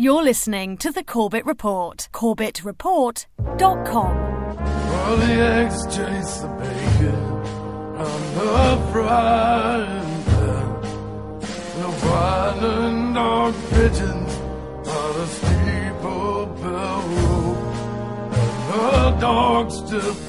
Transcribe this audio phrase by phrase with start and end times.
[0.00, 2.08] You're listening to the Corbett Report.
[2.14, 4.16] CorbettReport.com.
[4.96, 7.14] All the eggs chase the bacon
[8.00, 10.80] on the frying pan.
[11.76, 11.88] The
[13.12, 14.32] dog pigeons
[14.88, 17.04] on the steeple bell
[18.70, 19.82] the dogs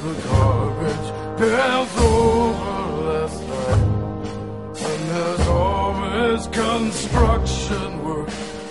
[0.04, 1.08] the garbage
[1.40, 2.76] cans over
[3.08, 3.88] last night.
[4.84, 8.28] And there's always construction work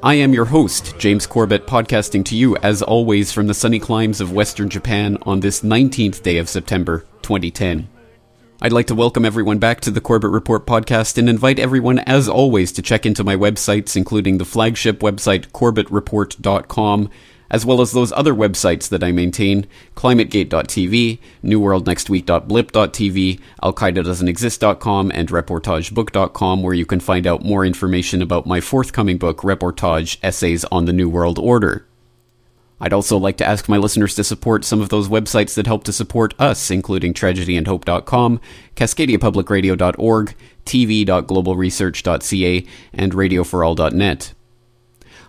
[0.00, 4.20] I am your host, James Corbett, podcasting to you as always from the sunny climes
[4.20, 7.88] of Western Japan on this 19th day of September, 2010.
[8.62, 12.28] I'd like to welcome everyone back to the Corbett Report podcast and invite everyone, as
[12.28, 17.10] always, to check into my websites, including the flagship website corbettreport.com,
[17.50, 26.74] as well as those other websites that I maintain climategate.tv, newworldnextweek.blip.tv, alqaeda.doesn't-exist.com, and reportagebook.com, where
[26.74, 31.08] you can find out more information about my forthcoming book, Reportage Essays on the New
[31.08, 31.84] World Order.
[32.80, 35.82] I'd also like to ask my listeners to support some of those websites that help
[35.84, 38.40] to support us, including tragedyandhope.com,
[38.76, 44.34] cascadiapublicradio.org, tv.globalresearch.ca, and radioforall.net.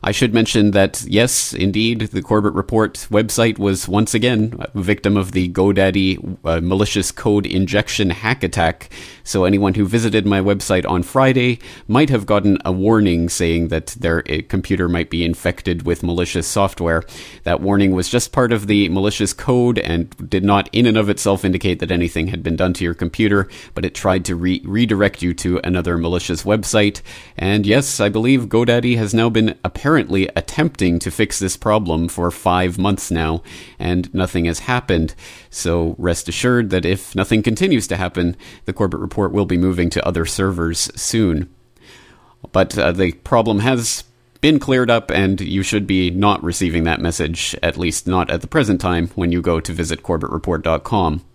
[0.02, 5.17] I should mention that, yes, indeed, the Corbett Report website was once again a victim
[5.17, 8.89] of the GoDaddy uh, malicious code injection hack attack.
[9.23, 13.88] So anyone who visited my website on Friday might have gotten a warning saying that
[13.88, 17.03] their uh, computer might be infected with malicious software.
[17.44, 21.09] That warning was just part of the malicious code and did not in and of
[21.09, 24.61] itself indicate that anything had been done to your computer, but it tried to re-
[24.64, 27.02] redirect you to another malicious website.
[27.38, 32.32] And yes, I believe GoDaddy has now been apparently attempting to fix this problem for
[32.32, 33.42] five months now,
[33.77, 35.16] and nothing has happened.
[35.50, 39.89] So rest assured that if nothing continues to happen, the Corbett Report will be moving
[39.92, 41.50] to other servers soon.
[42.52, 44.04] But uh, the problem has
[44.42, 48.42] been cleared up, and you should be not receiving that message, at least not at
[48.42, 51.26] the present time, when you go to visit corbettreport.com.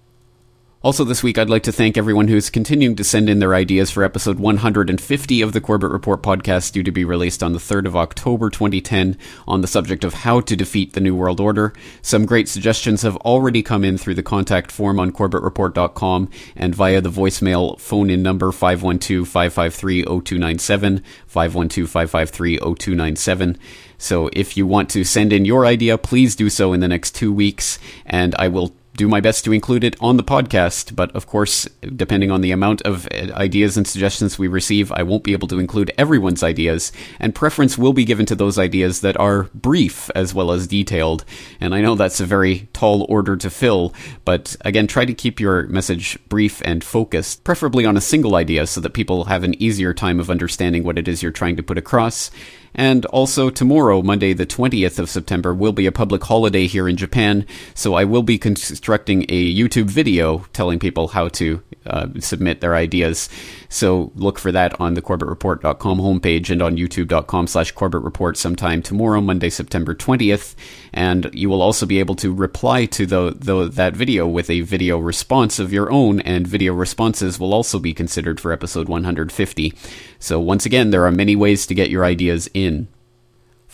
[0.85, 3.91] Also, this week, I'd like to thank everyone who's continuing to send in their ideas
[3.91, 7.87] for episode 150 of the Corbett Report podcast, due to be released on the 3rd
[7.87, 9.17] of October 2010,
[9.49, 11.73] on the subject of how to defeat the New World Order.
[12.03, 17.01] Some great suggestions have already come in through the contact form on corbettreport.com and via
[17.01, 23.59] the voicemail phone in number 512 553 0297, 512 553 0297.
[23.97, 27.15] So if you want to send in your idea, please do so in the next
[27.15, 31.15] two weeks, and I will do my best to include it on the podcast, but
[31.17, 35.25] of course, depending on the amount of uh, ideas and suggestions we receive, I won't
[35.25, 39.19] be able to include everyone's ideas, and preference will be given to those ideas that
[39.19, 41.25] are brief as well as detailed.
[41.61, 43.93] And I know that's a very tall order to fill,
[44.25, 48.67] but again, try to keep your message brief and focused, preferably on a single idea
[48.67, 51.63] so that people have an easier time of understanding what it is you're trying to
[51.63, 52.31] put across.
[52.75, 56.97] And also, tomorrow, Monday, the 20th of September, will be a public holiday here in
[56.97, 62.61] Japan, so I will be constructing a YouTube video telling people how to uh, submit
[62.61, 63.29] their ideas.
[63.69, 69.21] So look for that on the corbettreport.com homepage and on youtube.com slash corbettreport sometime tomorrow,
[69.21, 70.55] Monday, September 20th.
[70.93, 74.61] And you will also be able to reply to the, the, that video with a
[74.61, 79.73] video response of your own, and video responses will also be considered for episode 150.
[80.19, 82.89] So once again, there are many ways to get your ideas in.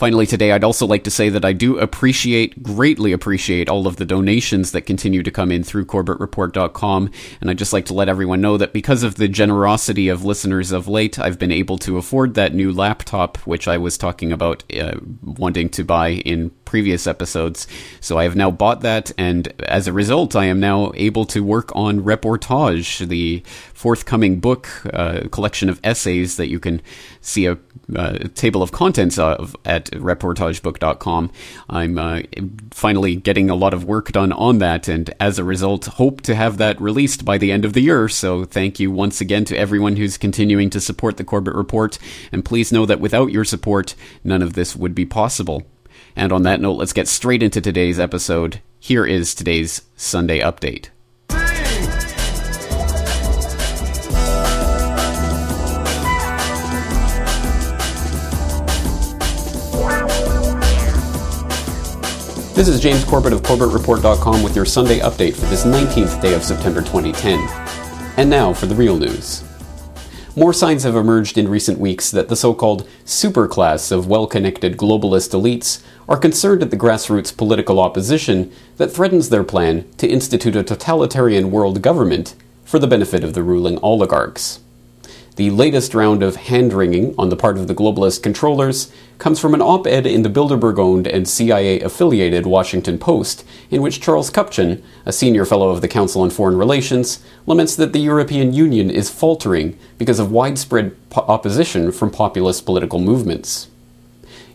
[0.01, 3.97] Finally, today, I'd also like to say that I do appreciate, greatly appreciate, all of
[3.97, 7.11] the donations that continue to come in through CorbettReport.com.
[7.39, 10.73] And I'd just like to let everyone know that because of the generosity of listeners
[10.73, 14.65] of late, I've been able to afford that new laptop, which I was talking about
[14.73, 17.67] uh, wanting to buy in previous episodes.
[18.01, 21.45] So I have now bought that, and as a result, I am now able to
[21.45, 23.43] work on Reportage, the
[23.81, 26.83] forthcoming book uh, collection of essays that you can
[27.23, 27.57] see a,
[28.35, 31.33] table of contents of at reportagebook.com.
[31.69, 32.21] I'm uh,
[32.71, 36.35] finally getting a lot of work done on that, and as a result, hope to
[36.35, 38.07] have that released by the end of the year.
[38.09, 41.99] So thank you once again to everyone who's continuing to support the Corbett Report,
[42.31, 45.63] and please know that without your support, none of this would be possible.
[46.15, 48.61] And on that note, let's get straight into today's episode.
[48.79, 50.91] Here is today's Sunday update.
[62.53, 66.43] This is James Corbett of CorbettReport.com with your Sunday update for this 19th day of
[66.43, 67.39] September 2010.
[68.19, 69.45] And now for the real news.
[70.35, 74.77] More signs have emerged in recent weeks that the so called superclass of well connected
[74.77, 80.57] globalist elites are concerned at the grassroots political opposition that threatens their plan to institute
[80.57, 84.59] a totalitarian world government for the benefit of the ruling oligarchs.
[85.41, 89.55] The latest round of hand wringing on the part of the globalist controllers comes from
[89.55, 94.31] an op ed in the Bilderberg owned and CIA affiliated Washington Post, in which Charles
[94.31, 98.91] Kupchan, a senior fellow of the Council on Foreign Relations, laments that the European Union
[98.91, 103.69] is faltering because of widespread po- opposition from populist political movements.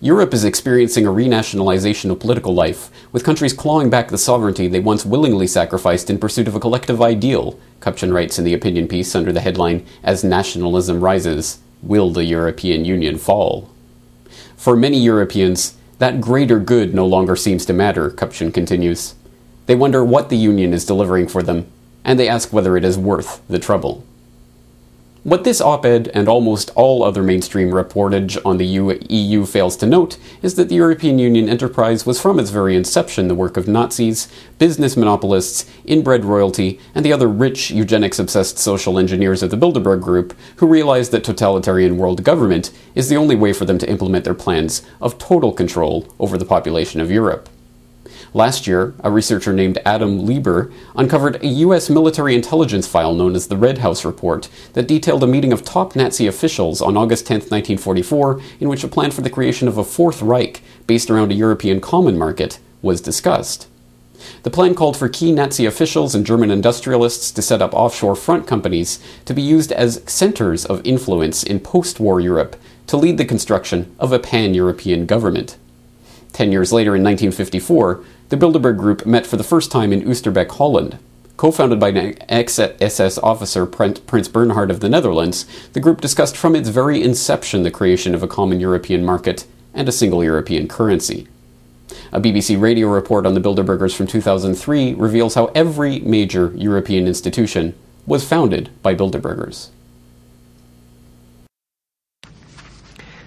[0.05, 4.79] Europe is experiencing a renationalization of political life, with countries clawing back the sovereignty they
[4.79, 9.15] once willingly sacrificed in pursuit of a collective ideal, Kupchan writes in the opinion piece
[9.15, 13.67] under the headline, As Nationalism Rises, Will the European Union Fall?
[14.55, 19.15] For many Europeans, that greater good no longer seems to matter, Kupchan continues.
[19.65, 21.65] They wonder what the Union is delivering for them,
[22.03, 24.05] and they ask whether it is worth the trouble.
[25.25, 29.87] What this op ed and almost all other mainstream reportage on the EU fails to
[29.87, 33.67] note is that the European Union enterprise was from its very inception the work of
[33.67, 34.27] Nazis,
[34.59, 39.99] business monopolists, inbred royalty, and the other rich, eugenics obsessed social engineers of the Bilderberg
[39.99, 44.25] Group who realized that totalitarian world government is the only way for them to implement
[44.25, 47.49] their plans of total control over the population of Europe.
[48.35, 51.89] Last year, a researcher named Adam LeBor uncovered a U.S.
[51.89, 55.95] military intelligence file known as the Red House Report that detailed a meeting of top
[55.95, 59.85] Nazi officials on August 10, 1944, in which a plan for the creation of a
[59.85, 63.69] Fourth Reich based around a European common market was discussed.
[64.43, 68.47] The plan called for key Nazi officials and German industrialists to set up offshore front
[68.47, 73.23] companies to be used as centers of influence in post war Europe to lead the
[73.23, 75.55] construction of a pan European government.
[76.35, 80.49] Ten years later, in 1954, the Bilderberg Group met for the first time in Oosterbeek,
[80.51, 80.97] Holland.
[81.37, 86.37] Co founded by an ex SS officer, Prince Bernhard of the Netherlands, the group discussed
[86.37, 90.67] from its very inception the creation of a common European market and a single European
[90.67, 91.27] currency.
[92.11, 97.75] A BBC radio report on the Bilderbergers from 2003 reveals how every major European institution
[98.07, 99.69] was founded by Bilderbergers.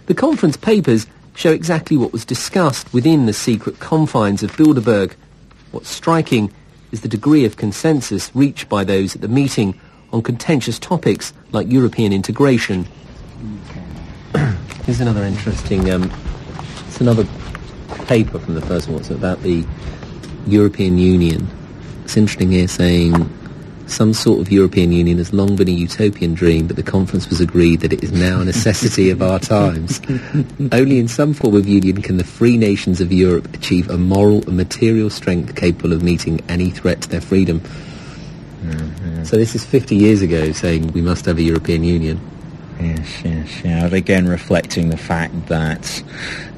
[0.06, 1.06] The conference papers
[1.38, 5.14] show exactly what was discussed within the secret confines of Bilderberg.
[5.70, 6.52] What's striking
[6.90, 9.78] is the degree of consensus reached by those at the meeting
[10.12, 12.88] on contentious topics like European integration.
[14.84, 16.10] Here's another interesting, um,
[16.88, 17.24] it's another
[18.06, 19.64] paper from the first one, it's about the
[20.48, 21.46] European Union.
[22.02, 23.12] It's interesting here saying
[23.88, 27.40] some sort of European Union has long been a utopian dream, but the conference was
[27.40, 30.00] agreed that it is now a necessity of our times.
[30.72, 34.42] Only in some form of union can the free nations of Europe achieve a moral
[34.46, 37.60] and material strength capable of meeting any threat to their freedom.
[37.60, 39.24] Mm-hmm.
[39.24, 42.20] So this is 50 years ago saying we must have a European Union.
[42.80, 43.86] Yes, yes, yeah.
[43.86, 46.02] Again, reflecting the fact that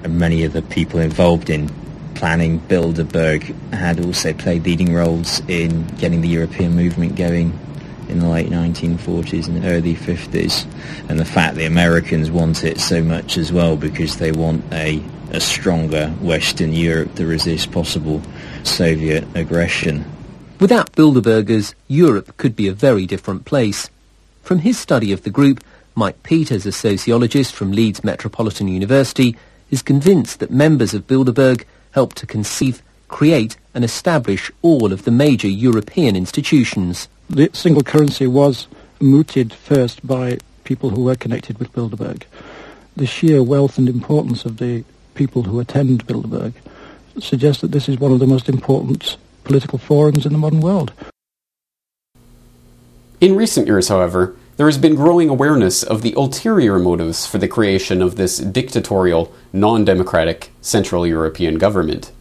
[0.08, 1.70] many of the people involved in
[2.20, 7.58] planning, Bilderberg had also played leading roles in getting the European movement going
[8.10, 10.66] in the late 1940s and early 50s.
[11.08, 15.02] And the fact the Americans want it so much as well because they want a,
[15.30, 18.20] a stronger Western Europe to resist possible
[18.64, 20.04] Soviet aggression.
[20.60, 23.88] Without Bilderbergers, Europe could be a very different place.
[24.42, 29.36] From his study of the group, Mike Peters, a sociologist from Leeds Metropolitan University,
[29.70, 35.10] is convinced that members of Bilderberg helped to conceive, create and establish all of the
[35.10, 37.08] major European institutions.
[37.28, 38.68] The single currency was
[39.00, 42.22] mooted first by people who were connected with Bilderberg.
[42.96, 46.52] The sheer wealth and importance of the people who attend Bilderberg
[47.18, 50.92] suggests that this is one of the most important political forums in the modern world.
[53.20, 57.48] In recent years, however, there has been growing awareness of the ulterior motives for the
[57.48, 62.12] creation of this dictatorial, non democratic Central European government.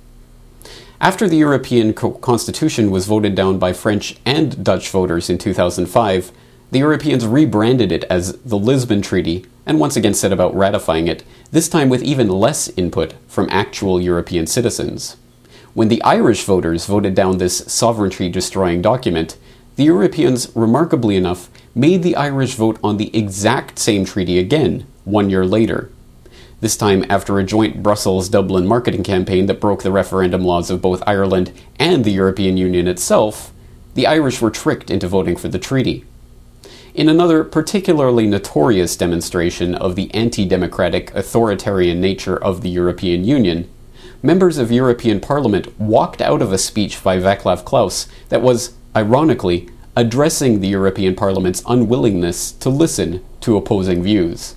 [1.01, 6.31] After the European co- Constitution was voted down by French and Dutch voters in 2005,
[6.71, 11.25] the Europeans rebranded it as the Lisbon Treaty and once again set about ratifying it,
[11.51, 15.17] this time with even less input from actual European citizens.
[15.73, 19.35] When the Irish voters voted down this sovereignty destroying document,
[19.75, 25.29] the Europeans, remarkably enough, made the Irish vote on the exact same treaty again, one
[25.29, 25.89] year later.
[26.59, 30.81] This time after a joint Brussels Dublin marketing campaign that broke the referendum laws of
[30.81, 33.53] both Ireland and the European Union itself,
[33.93, 36.03] the Irish were tricked into voting for the treaty.
[36.93, 43.69] In another particularly notorious demonstration of the anti democratic, authoritarian nature of the European Union,
[44.21, 49.69] members of European Parliament walked out of a speech by Václav Klaus that was, ironically,
[49.95, 54.55] addressing the European Parliament's unwillingness to listen to opposing views.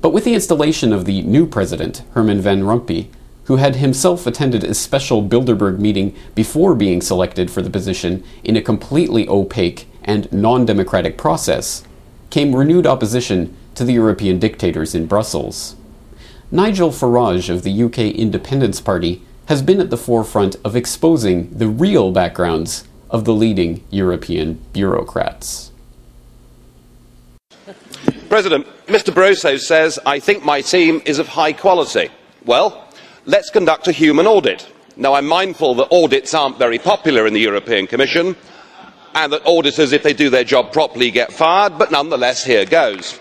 [0.00, 3.08] But with the installation of the new president, Herman Van Rompuy,
[3.44, 8.56] who had himself attended a special Bilderberg meeting before being selected for the position in
[8.56, 11.82] a completely opaque and non democratic process,
[12.30, 15.76] came renewed opposition to the European dictators in Brussels.
[16.50, 21.68] Nigel Farage of the UK Independence Party has been at the forefront of exposing the
[21.68, 25.72] real backgrounds of the leading European bureaucrats.
[28.28, 32.08] President, Mr Barroso says, I think my team is of high quality.
[32.44, 32.88] Well,
[33.26, 34.70] let's conduct a human audit.
[34.96, 38.36] Now, I'm mindful that audits aren't very popular in the European Commission
[39.14, 43.18] and that auditors, if they do their job properly, get fired, but nonetheless, here goes.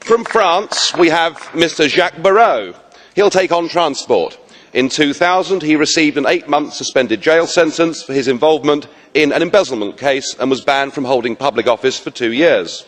[0.00, 2.74] From France, we have Mr Jacques Barrot.
[3.14, 4.38] He'll take on transport.
[4.72, 9.96] In 2000, he received an eight-month suspended jail sentence for his involvement in an embezzlement
[9.98, 12.86] case and was banned from holding public office for two years.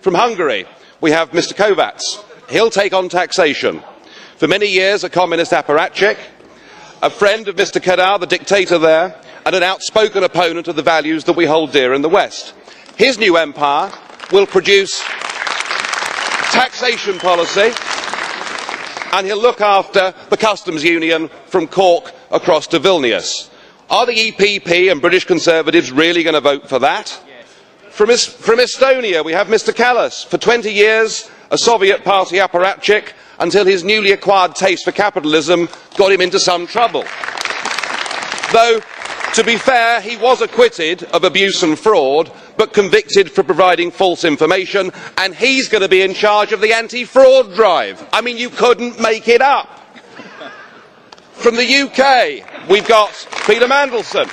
[0.00, 0.66] From Hungary,
[1.00, 2.24] we have Mr Kovacs.
[2.48, 3.82] He'll take on taxation.
[4.36, 6.18] For many years, a communist apparatchik,
[7.02, 11.24] a friend of Mr Kadar, the dictator there, and an outspoken opponent of the values
[11.24, 12.54] that we hold dear in the West.
[12.96, 13.90] His new empire
[14.32, 15.02] will produce
[16.52, 17.72] taxation policy
[19.12, 23.49] and he'll look after the customs union from Cork across to Vilnius.
[23.90, 27.08] Are the EPP and British Conservatives really going to vote for that?
[27.90, 30.24] From, Estonia, we have Mr Kallas.
[30.24, 36.12] For 20 years, a Soviet party apparatchik until his newly acquired taste for capitalism got
[36.12, 37.04] him into some trouble.
[38.52, 38.80] Though,
[39.34, 44.24] to be fair, he was acquitted of abuse and fraud, but convicted for providing false
[44.24, 48.08] information, and he's going to be in charge of the anti-fraud drive.
[48.12, 49.79] I mean, you couldn't make it up.
[51.40, 53.10] From the UK, we've got
[53.46, 54.28] Peter Mandelson.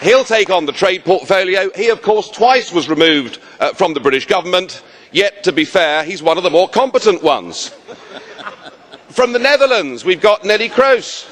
[0.00, 1.68] He'll take on the trade portfolio.
[1.74, 4.80] He, of course, twice was removed uh, from the British government,
[5.10, 7.74] yet, to be fair, he's one of the more competent ones.
[9.08, 11.28] From the Netherlands, we've got Neelie Kroes.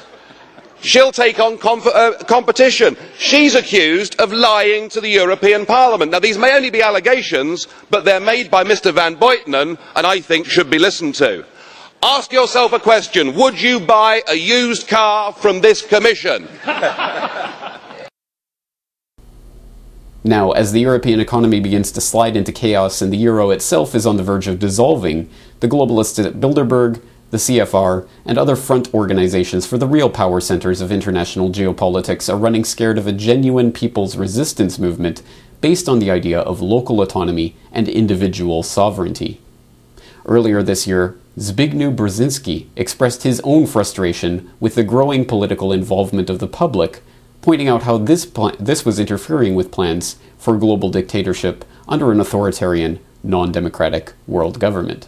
[0.81, 2.97] She'll take on uh, competition.
[3.17, 6.11] She's accused of lying to the European Parliament.
[6.11, 10.19] Now, these may only be allegations, but they're made by Mr Van Buitenen and I
[10.19, 11.45] think should be listened to.
[12.01, 13.35] Ask yourself a question.
[13.35, 16.47] Would you buy a used car from this Commission?
[20.21, 24.05] Now, as the European economy begins to slide into chaos and the euro itself is
[24.05, 25.29] on the verge of dissolving,
[25.61, 27.01] the globalists at Bilderberg,
[27.31, 32.37] the CFR, and other front organizations for the real power centers of international geopolitics are
[32.37, 35.21] running scared of a genuine people's resistance movement
[35.61, 39.39] based on the idea of local autonomy and individual sovereignty.
[40.25, 46.39] Earlier this year, Zbigniew Brzezinski expressed his own frustration with the growing political involvement of
[46.39, 46.99] the public,
[47.41, 52.19] pointing out how this, pl- this was interfering with plans for global dictatorship under an
[52.19, 55.07] authoritarian, non democratic world government.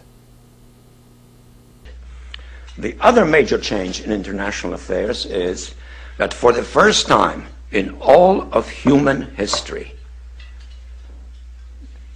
[2.78, 5.74] The other major change in international affairs is
[6.16, 9.92] that for the first time in all of human history,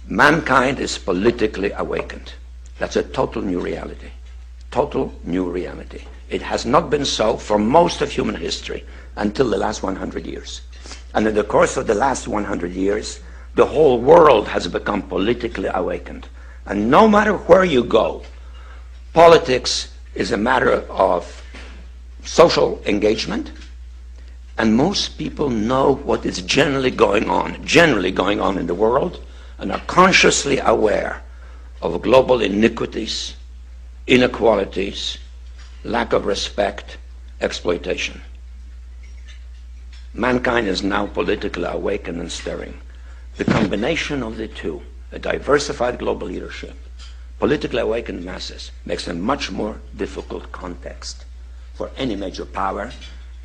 [0.07, 2.33] mankind is politically awakened.
[2.79, 4.09] That's a total new reality.
[4.71, 6.03] Total new reality.
[6.29, 10.61] It has not been so for most of human history until the last 100 years.
[11.13, 13.19] And in the course of the last 100 years,
[13.55, 16.27] the whole world has become politically awakened.
[16.65, 18.23] And no matter where you go,
[19.13, 21.43] politics is a matter of
[22.23, 23.51] social engagement,
[24.57, 29.23] and most people know what is generally going on, generally going on in the world,
[29.59, 31.23] and are consciously aware
[31.81, 33.35] of global iniquities,
[34.07, 35.17] inequalities,
[35.83, 36.97] lack of respect,
[37.41, 38.21] exploitation.
[40.13, 42.79] Mankind is now politically awakened and stirring.
[43.35, 44.81] The combination of the two,
[45.11, 46.75] a diversified global leadership,
[47.39, 51.25] politically awakened masses makes a much more difficult context
[51.75, 52.91] for any major power,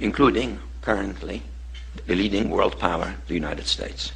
[0.01, 1.43] including currently
[2.07, 4.13] the leading world power, the United States.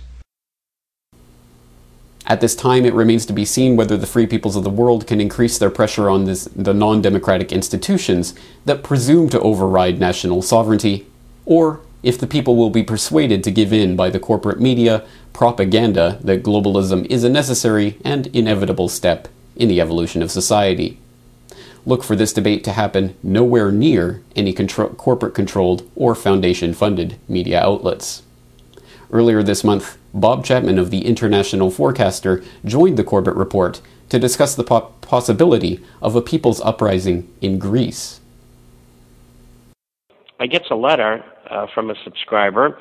[2.28, 5.06] At this time, it remains to be seen whether the free peoples of the world
[5.06, 10.42] can increase their pressure on this, the non democratic institutions that presume to override national
[10.42, 11.06] sovereignty,
[11.44, 16.18] or if the people will be persuaded to give in by the corporate media propaganda
[16.22, 20.98] that globalism is a necessary and inevitable step in the evolution of society.
[21.84, 27.16] Look for this debate to happen nowhere near any contro- corporate controlled or foundation funded
[27.28, 28.22] media outlets.
[29.12, 34.54] Earlier this month, Bob Chapman of the International Forecaster joined the Corbett Report to discuss
[34.54, 38.20] the po- possibility of a people's uprising in Greece.
[40.40, 42.78] I get a letter uh, from a subscriber.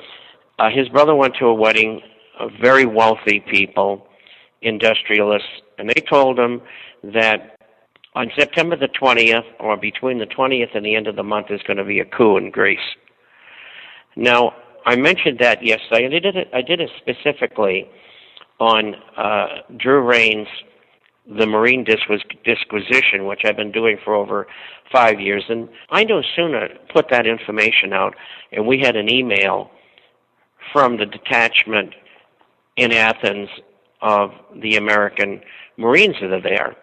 [0.58, 2.00] Uh, his brother went to a wedding
[2.40, 4.08] of very wealthy people,
[4.62, 6.62] industrialists, and they told him
[7.04, 7.58] that
[8.14, 11.60] on September the 20th, or between the 20th and the end of the month, is
[11.66, 12.96] going to be a coup in Greece.
[14.16, 14.54] Now,
[14.86, 17.90] I mentioned that yesterday, and I did it, I did it specifically
[18.60, 20.46] on uh, Drew Rains'
[21.28, 24.46] The Marine Disquisition, which I've been doing for over
[24.92, 25.42] five years.
[25.48, 28.14] And I no sooner put that information out,
[28.52, 29.72] and we had an email
[30.72, 31.92] from the detachment
[32.76, 33.48] in Athens
[34.02, 34.30] of
[34.62, 35.40] the American
[35.76, 36.76] Marines that are there.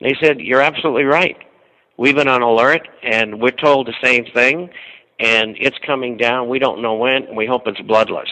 [0.00, 1.36] They said, You're absolutely right.
[1.96, 4.70] We've been on alert, and we're told the same thing,
[5.20, 6.48] and it's coming down.
[6.48, 8.28] We don't know when, and we hope it's bloodless.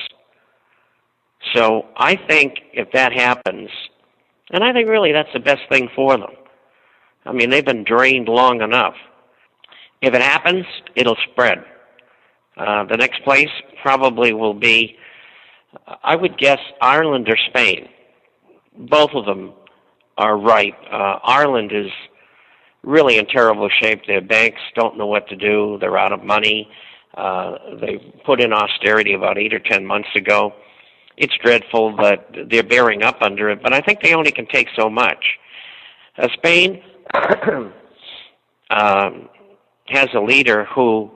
[1.54, 3.71] So I think if that happens,
[4.50, 6.30] and I think really that's the best thing for them.
[7.26, 8.95] I mean, they've been drained long enough.
[10.00, 10.64] If it happens,
[10.95, 11.59] it'll spread.
[12.57, 13.50] Uh, the next place
[13.83, 14.97] probably will be,
[16.02, 17.88] I would guess, Ireland or Spain.
[18.76, 19.52] Both of them
[20.16, 20.75] are right.
[20.90, 21.90] Uh, Ireland is
[22.82, 24.06] really in terrible shape.
[24.06, 25.78] Their banks don't know what to do.
[25.80, 26.70] They're out of money.
[27.14, 30.54] Uh, they put in austerity about eight or ten months ago.
[31.16, 34.68] It's dreadful that they're bearing up under it, but I think they only can take
[34.76, 35.38] so much.
[36.16, 36.82] Uh, Spain
[38.70, 39.28] um,
[39.88, 41.11] has a leader who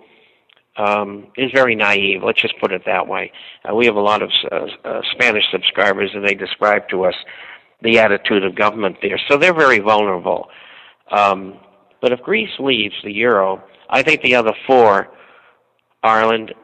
[0.76, 2.23] um, is very naive.
[2.25, 3.33] Let's just put it that way.
[3.69, 7.14] Uh, we have a lot of uh, uh, Spanish subscribers, and they describe to us
[7.83, 9.21] the attitude of government there.
[9.28, 10.49] So they're very vulnerable.
[11.12, 11.59] Um,
[12.00, 15.09] but if Greece leaves the euro, I think the other four,
[16.02, 16.54] Ireland,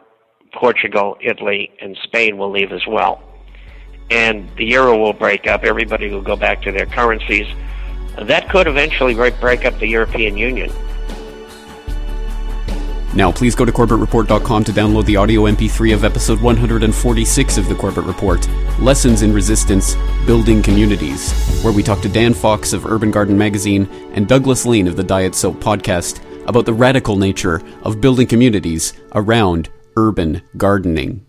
[0.52, 3.22] Portugal, Italy, and Spain, will leave as well.
[4.10, 5.62] And the euro will break up.
[5.64, 7.46] Everybody will go back to their currencies.
[8.20, 10.72] That could eventually break up the European Union.
[13.18, 17.74] Now, please go to CorbettReport.com to download the audio MP3 of episode 146 of the
[17.74, 18.48] Corbett Report
[18.78, 21.32] Lessons in Resistance Building Communities,
[21.64, 25.02] where we talk to Dan Fox of Urban Garden Magazine and Douglas Lain of the
[25.02, 31.26] Diet Soap podcast about the radical nature of building communities around urban gardening.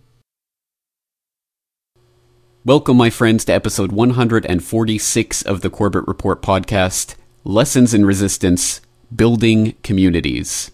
[2.64, 8.80] Welcome, my friends, to episode 146 of the Corbett Report podcast Lessons in Resistance
[9.16, 10.70] Building Communities.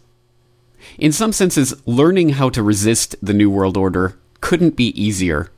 [0.98, 5.52] In some senses, learning how to resist the New World Order couldn't be easier.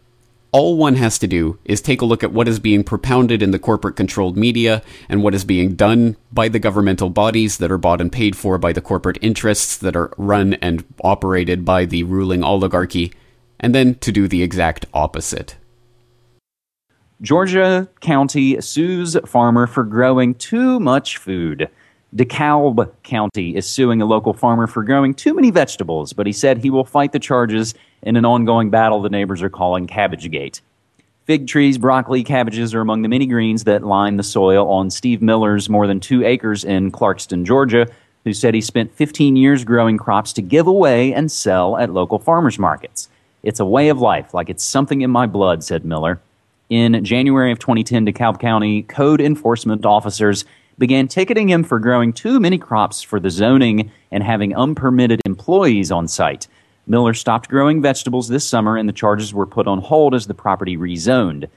[0.51, 3.51] All one has to do is take a look at what is being propounded in
[3.51, 7.77] the corporate controlled media and what is being done by the governmental bodies that are
[7.77, 12.01] bought and paid for by the corporate interests that are run and operated by the
[12.03, 13.13] ruling oligarchy,
[13.59, 15.55] and then to do the exact opposite.
[17.21, 21.69] Georgia County sues farmer for growing too much food.
[22.15, 26.57] DeKalb County is suing a local farmer for growing too many vegetables, but he said
[26.57, 30.61] he will fight the charges in an ongoing battle the neighbors are calling Cabbagegate.
[31.25, 35.21] Fig trees, broccoli, cabbages are among the many greens that line the soil on Steve
[35.21, 37.85] Miller's more than two acres in Clarkston, Georgia,
[38.23, 42.19] who said he spent 15 years growing crops to give away and sell at local
[42.19, 43.09] farmers markets.
[43.43, 46.21] It's a way of life, like it's something in my blood, said Miller.
[46.69, 50.45] In January of 2010, DeKalb County code enforcement officers
[50.77, 55.91] began ticketing him for growing too many crops for the zoning and having unpermitted employees
[55.91, 56.47] on site.
[56.85, 60.33] Miller stopped growing vegetables this summer and the charges were put on hold as the
[60.33, 61.49] property rezoned.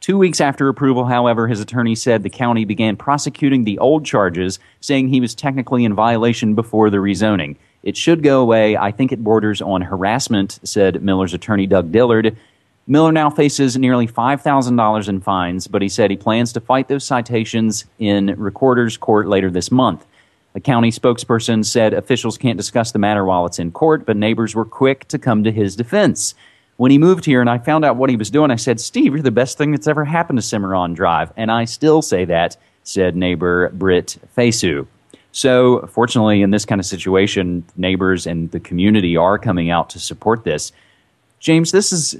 [0.00, 4.58] Two weeks after approval, however, his attorney said the county began prosecuting the old charges,
[4.80, 7.56] saying he was technically in violation before the rezoning.
[7.82, 8.76] It should go away.
[8.76, 12.36] I think it borders on harassment, said Miller's attorney Doug Dillard.
[12.88, 17.04] Miller now faces nearly $5,000 in fines, but he said he plans to fight those
[17.04, 20.06] citations in recorder's court later this month.
[20.54, 24.54] A county spokesperson said officials can't discuss the matter while it's in court, but neighbors
[24.54, 26.34] were quick to come to his defense.
[26.76, 29.14] When he moved here and I found out what he was doing, I said, Steve,
[29.14, 31.32] you're the best thing that's ever happened to Cimarron Drive.
[31.36, 34.86] And I still say that, said neighbor Britt Fasu.
[35.32, 39.98] So, fortunately, in this kind of situation, neighbors and the community are coming out to
[39.98, 40.72] support this.
[41.40, 42.16] James, this is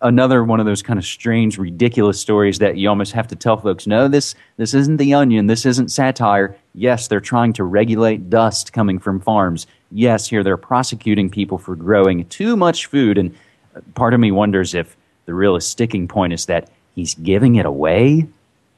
[0.00, 3.56] another one of those kind of strange, ridiculous stories that you almost have to tell
[3.56, 6.56] folks, no, this this isn't the onion, this isn't satire.
[6.74, 9.66] Yes, they're trying to regulate dust coming from farms.
[9.90, 13.34] Yes, here they're prosecuting people for growing too much food, and
[13.74, 17.66] uh, part of me wonders if the real sticking point is that he's giving it
[17.66, 18.26] away.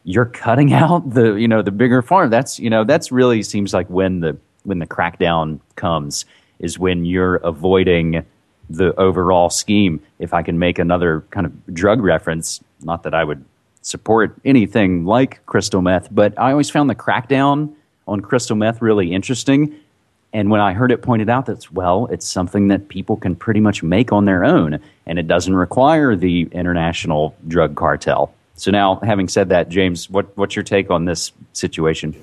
[0.05, 2.31] You're cutting out the you know the bigger farm.
[2.31, 6.25] That's you know that's really seems like when the when the crackdown comes
[6.59, 8.25] is when you're avoiding
[8.71, 10.01] the overall scheme.
[10.19, 13.45] If I can make another kind of drug reference, not that I would
[13.83, 17.75] support anything like crystal meth, but I always found the crackdown
[18.07, 19.75] on crystal meth really interesting.
[20.33, 23.61] And when I heard it pointed out, that's well, it's something that people can pretty
[23.61, 28.33] much make on their own, and it doesn't require the international drug cartel.
[28.55, 32.15] So now, having said that, James, what, what's your take on this situation?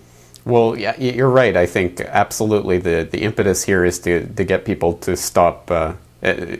[0.46, 1.58] Well, yeah, you're right.
[1.58, 5.94] I think absolutely the, the impetus here is to, to get people to stop uh,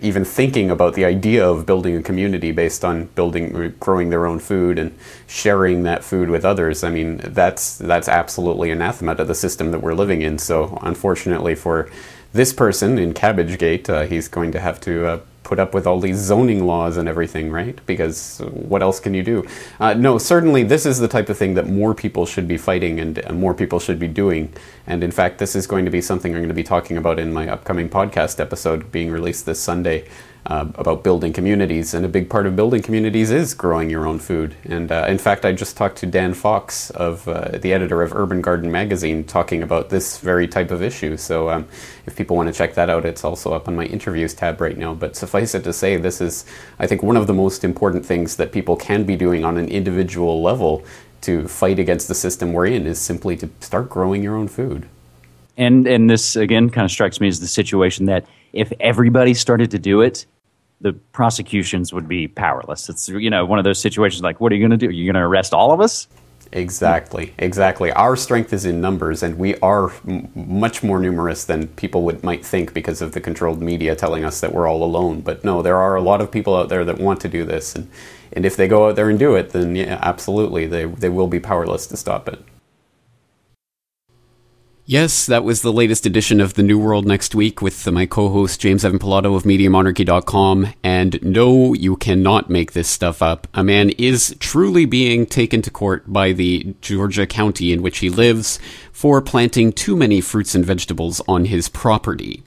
[0.02, 4.40] even thinking about the idea of building a community based on building, growing their own
[4.40, 6.84] food and sharing that food with others.
[6.84, 10.38] I mean, that's that's absolutely anathema to the system that we're living in.
[10.38, 11.90] So, unfortunately for
[12.34, 15.98] this person in Cabbagegate, uh, he's going to have to uh, put up with all
[16.02, 17.80] these zoning laws and everything, right?
[17.86, 19.48] Because what else can you do?
[19.80, 23.00] Uh, no, certainly this is the type of thing that more people should be fighting
[23.00, 24.52] and, and, more people should be doing.
[24.88, 27.18] And in fact, this is going to be something I'm going to be talking about
[27.18, 30.10] in my upcoming podcast episode being released this Sunday
[30.48, 34.18] uh, about building communities, and a big part of building communities is growing your own
[34.18, 34.56] food.
[34.64, 38.16] And uh, in fact, I just talked to Dan Fox, of uh, the editor of
[38.16, 41.18] Urban Garden magazine, talking about this very type of issue.
[41.18, 41.68] So um,
[42.06, 44.78] if people want to check that out, it's also up on my interviews tab right
[44.78, 44.94] now.
[44.94, 46.46] But suffice it to say, this is,
[46.80, 49.68] I think, one of the most important things that people can be doing on an
[49.68, 50.86] individual level
[51.22, 54.88] to fight against the system we're in is simply to start growing your own food.
[55.58, 59.72] And and this again kind of strikes me as the situation that if everybody started
[59.72, 60.26] to do it,
[60.82, 62.90] the prosecutions would be powerless.
[62.90, 64.90] It's you know one of those situations like, what are you going to do?
[64.90, 66.08] Are you going to arrest all of us?
[66.52, 67.92] Exactly, exactly.
[67.92, 72.24] Our strength is in numbers, and we are m- much more numerous than people would
[72.24, 75.22] might think because of the controlled media telling us that we're all alone.
[75.22, 77.76] But no, there are a lot of people out there that want to do this,
[77.76, 77.90] and
[78.32, 81.28] and if they go out there and do it, then yeah, absolutely, they they will
[81.28, 82.42] be powerless to stop it.
[84.90, 88.30] Yes, that was the latest edition of The New World Next Week with my co
[88.30, 90.68] host James Evan Pilato of MediaMonarchy.com.
[90.82, 93.50] And no, you cannot make this stuff up.
[93.54, 98.10] A man is truly being taken to court by the Georgia county in which he
[98.10, 98.60] lives
[98.94, 102.44] for planting too many fruits and vegetables on his property.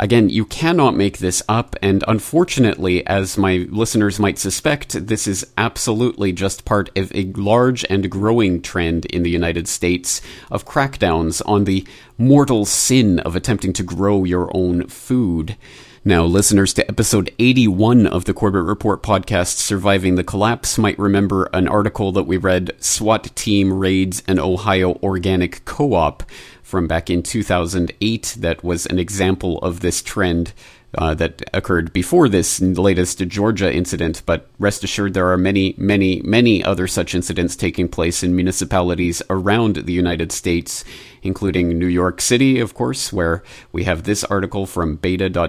[0.00, 5.46] Again, you cannot make this up, and unfortunately, as my listeners might suspect, this is
[5.58, 11.42] absolutely just part of a large and growing trend in the United States of crackdowns
[11.44, 11.86] on the
[12.16, 15.58] mortal sin of attempting to grow your own food.
[16.02, 21.50] Now, listeners to episode 81 of the Corbett Report podcast, Surviving the Collapse, might remember
[21.52, 26.22] an article that we read SWAT Team Raids an Ohio Organic Co op
[26.70, 30.52] from back in 2008 that was an example of this trend
[30.98, 36.20] uh, that occurred before this latest Georgia incident, but rest assured there are many, many,
[36.22, 40.84] many other such incidents taking place in municipalities around the United States,
[41.22, 45.46] including New York City, of course, where we have this article from beta.wnyc.org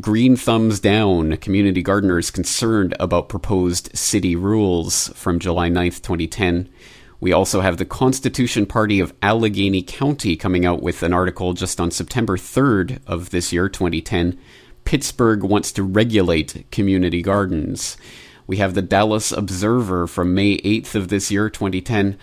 [0.00, 1.36] Green Thumbs Down.
[1.38, 6.68] Community Gardeners Concerned About Proposed City Rules from July 9th, 2010.
[7.22, 11.80] We also have the Constitution Party of Allegheny County coming out with an article just
[11.80, 14.36] on September 3rd of this year, 2010.
[14.84, 17.96] Pittsburgh wants to regulate community gardens.
[18.48, 22.18] We have the Dallas Observer from May 8th of this year, 2010.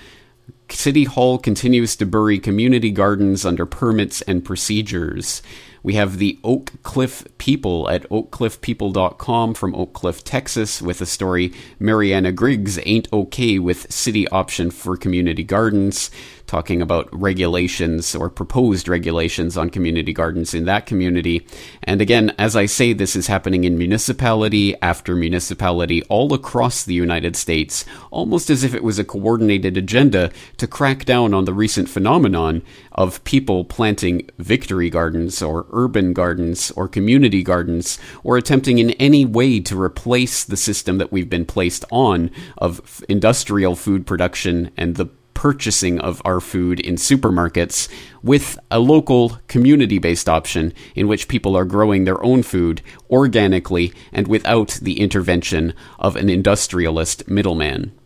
[0.69, 5.41] City Hall continues to bury community gardens under permits and procedures.
[5.83, 11.53] We have the Oak Cliff People at oakcliffpeople.com from Oak Cliff, Texas, with a story
[11.79, 16.11] Mariana Griggs ain't okay with city option for community gardens
[16.49, 21.45] talking about regulations or proposed regulations on community gardens in that community.
[21.83, 26.95] And again, as I say, this is happening in municipality after municipality all across the
[26.95, 31.53] United States, almost as if it was a coordinated agenda to crack down on the
[31.53, 38.79] recent phenomenon of people planting victory gardens or urban gardens or community gardens or attempting
[38.79, 44.07] in any way to replace the system that we've been placed on of industrial food
[44.07, 45.07] production and the
[45.39, 47.87] purchasing of our food in supermarkets
[48.21, 53.93] with a local community based option in which people are growing their own food organically
[54.11, 57.97] and without the intervention of an industrialist middleman.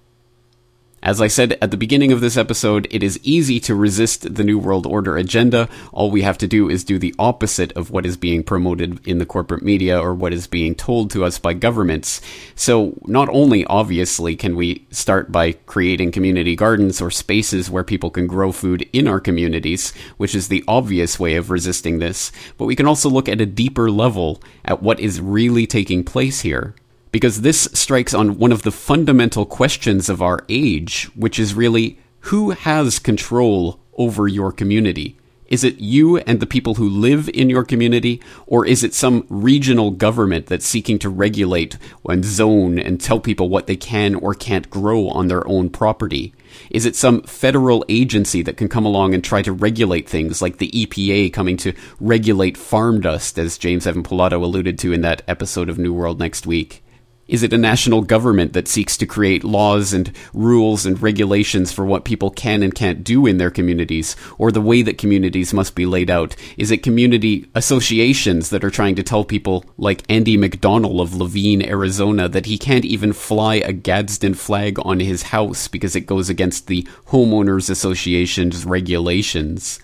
[1.03, 4.43] As I said at the beginning of this episode, it is easy to resist the
[4.43, 5.67] New World Order agenda.
[5.91, 9.17] All we have to do is do the opposite of what is being promoted in
[9.17, 12.21] the corporate media or what is being told to us by governments.
[12.55, 18.09] So, not only obviously can we start by creating community gardens or spaces where people
[18.09, 22.63] can grow food in our communities, which is the obvious way of resisting this, but
[22.63, 26.75] we can also look at a deeper level at what is really taking place here
[27.13, 31.99] because this strikes on one of the fundamental questions of our age, which is really
[32.21, 35.15] who has control over your community?
[35.47, 39.27] Is it you and the people who live in your community, or is it some
[39.29, 41.77] regional government that's seeking to regulate
[42.09, 46.33] and zone and tell people what they can or can't grow on their own property?
[46.71, 50.57] Is it some federal agency that can come along and try to regulate things like
[50.57, 55.21] the EPA coming to regulate farm dust, as James Evan Pilato alluded to in that
[55.27, 56.82] episode of New World next week?
[57.25, 61.85] Is it a national government that seeks to create laws and rules and regulations for
[61.85, 65.73] what people can and can't do in their communities, or the way that communities must
[65.73, 66.35] be laid out?
[66.57, 71.65] Is it community associations that are trying to tell people, like Andy McDonald of Laveen,
[71.65, 76.27] Arizona, that he can't even fly a Gadsden flag on his house because it goes
[76.29, 79.79] against the Homeowners Association's regulations?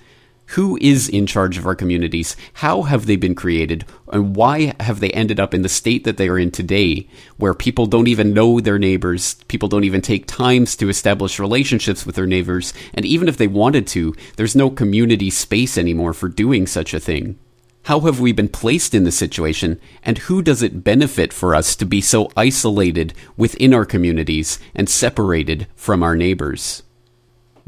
[0.53, 2.35] Who is in charge of our communities?
[2.53, 3.85] How have they been created?
[4.11, 7.07] And why have they ended up in the state that they are in today,
[7.37, 9.35] where people don't even know their neighbors?
[9.47, 12.73] People don't even take times to establish relationships with their neighbors.
[12.95, 16.99] And even if they wanted to, there's no community space anymore for doing such a
[16.99, 17.37] thing.
[17.83, 21.75] How have we been placed in this situation, and who does it benefit for us
[21.75, 26.81] to be so isolated within our communities and separated from our neighbors?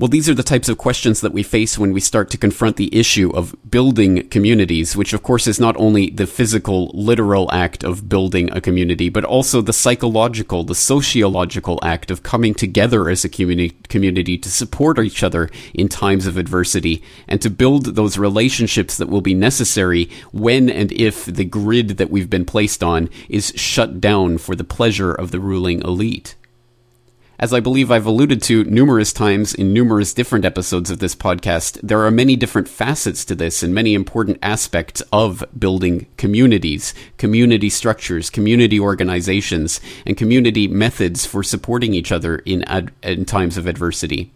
[0.01, 2.77] Well, these are the types of questions that we face when we start to confront
[2.77, 7.83] the issue of building communities, which of course is not only the physical, literal act
[7.83, 13.23] of building a community, but also the psychological, the sociological act of coming together as
[13.23, 18.17] a community, community to support each other in times of adversity and to build those
[18.17, 23.07] relationships that will be necessary when and if the grid that we've been placed on
[23.29, 26.33] is shut down for the pleasure of the ruling elite.
[27.41, 31.79] As I believe I've alluded to numerous times in numerous different episodes of this podcast,
[31.81, 37.67] there are many different facets to this and many important aspects of building communities, community
[37.67, 43.65] structures, community organizations, and community methods for supporting each other in, ad- in times of
[43.65, 44.31] adversity.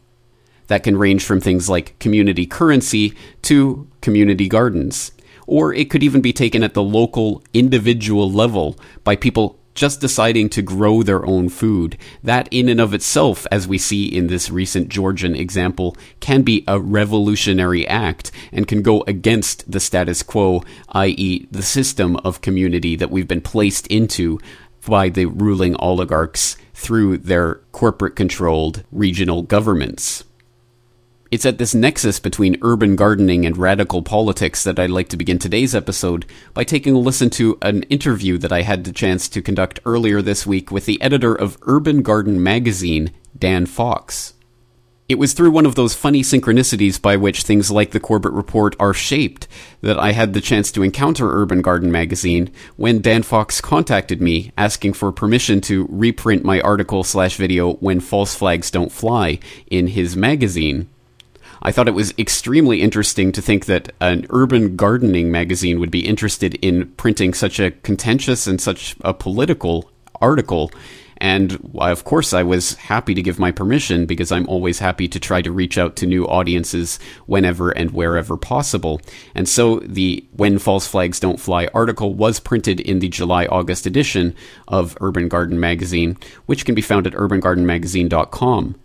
[0.65, 3.13] That can range from things like community currency
[3.43, 5.11] to community gardens.
[5.45, 10.49] Or it could even be taken at the local, individual level by people just deciding
[10.49, 11.97] to grow their own food.
[12.23, 16.63] That, in and of itself, as we see in this recent Georgian example, can be
[16.67, 22.95] a revolutionary act and can go against the status quo, i.e., the system of community
[22.95, 24.39] that we've been placed into
[24.87, 30.23] by the ruling oligarchs through their corporate controlled regional governments.
[31.35, 35.37] It's at this nexus between urban gardening and radical politics that I'd like to begin
[35.37, 39.41] today's episode by taking a listen to an interview that I had the chance to
[39.41, 44.35] conduct earlier this week with the editor of Urban Garden magazine, Dan Fox.
[45.09, 48.73] It was through one of those funny synchronicities by which things like the Corbett Report
[48.79, 49.49] are shaped
[49.81, 54.53] that I had the chance to encounter Urban Garden magazine when Dan Fox contacted me
[54.57, 59.87] asking for permission to reprint my article slash video When False Flags Don't Fly in
[59.87, 60.87] his magazine.
[61.65, 66.05] I thought it was extremely interesting to think that an urban gardening magazine would be
[66.05, 69.89] interested in printing such a contentious and such a political
[70.21, 70.71] article.
[71.17, 75.19] And of course, I was happy to give my permission because I'm always happy to
[75.19, 79.01] try to reach out to new audiences whenever and wherever possible.
[79.33, 83.87] And so the When False Flags Don't Fly article was printed in the July August
[83.87, 84.35] edition
[84.67, 88.75] of Urban Garden Magazine, which can be found at urbangardenmagazine.com.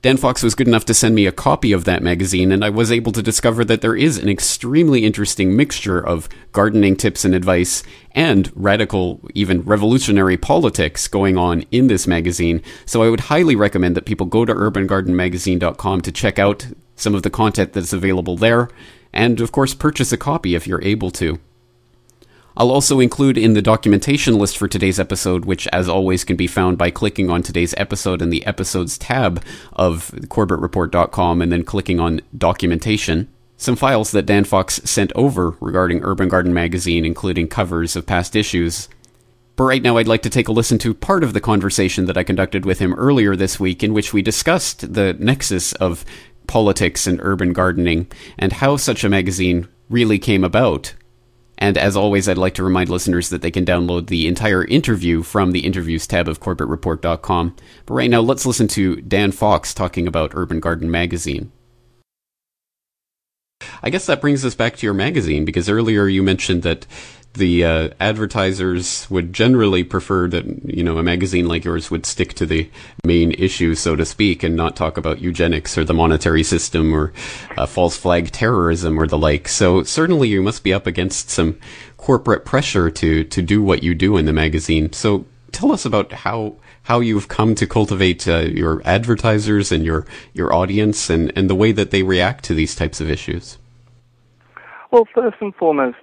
[0.00, 2.70] Dan Fox was good enough to send me a copy of that magazine, and I
[2.70, 7.34] was able to discover that there is an extremely interesting mixture of gardening tips and
[7.34, 7.82] advice
[8.12, 12.62] and radical, even revolutionary politics going on in this magazine.
[12.86, 17.24] So I would highly recommend that people go to urbangardenmagazine.com to check out some of
[17.24, 18.68] the content that's available there,
[19.12, 21.40] and of course, purchase a copy if you're able to.
[22.58, 26.48] I'll also include in the documentation list for today's episode, which as always can be
[26.48, 29.44] found by clicking on today's episode in the episodes tab
[29.74, 33.28] of corbettreport.com and then clicking on documentation.
[33.56, 38.34] Some files that Dan Fox sent over regarding Urban Garden magazine, including covers of past
[38.34, 38.88] issues.
[39.54, 42.16] But right now, I'd like to take a listen to part of the conversation that
[42.16, 46.04] I conducted with him earlier this week, in which we discussed the nexus of
[46.48, 50.94] politics and urban gardening and how such a magazine really came about.
[51.58, 55.22] And as always, I'd like to remind listeners that they can download the entire interview
[55.22, 57.56] from the interviews tab of corbettreport.com.
[57.84, 61.50] But right now, let's listen to Dan Fox talking about Urban Garden Magazine.
[63.82, 66.86] I guess that brings us back to your magazine because earlier you mentioned that
[67.34, 72.34] the uh, advertisers would generally prefer that you know a magazine like yours would stick
[72.34, 72.70] to the
[73.04, 77.12] main issue, so to speak, and not talk about eugenics or the monetary system or
[77.56, 79.48] uh, false flag terrorism or the like.
[79.48, 81.58] So certainly you must be up against some
[81.96, 84.92] corporate pressure to to do what you do in the magazine.
[84.92, 90.06] So tell us about how how you've come to cultivate uh, your advertisers and your
[90.32, 93.58] your audience and and the way that they react to these types of issues.
[94.90, 95.98] Well, first and foremost,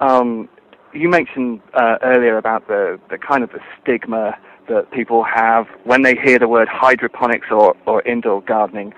[0.00, 0.48] um,
[0.96, 4.36] you mentioned uh, earlier about the, the kind of the stigma
[4.68, 8.92] that people have when they hear the word hydroponics or, or indoor gardening,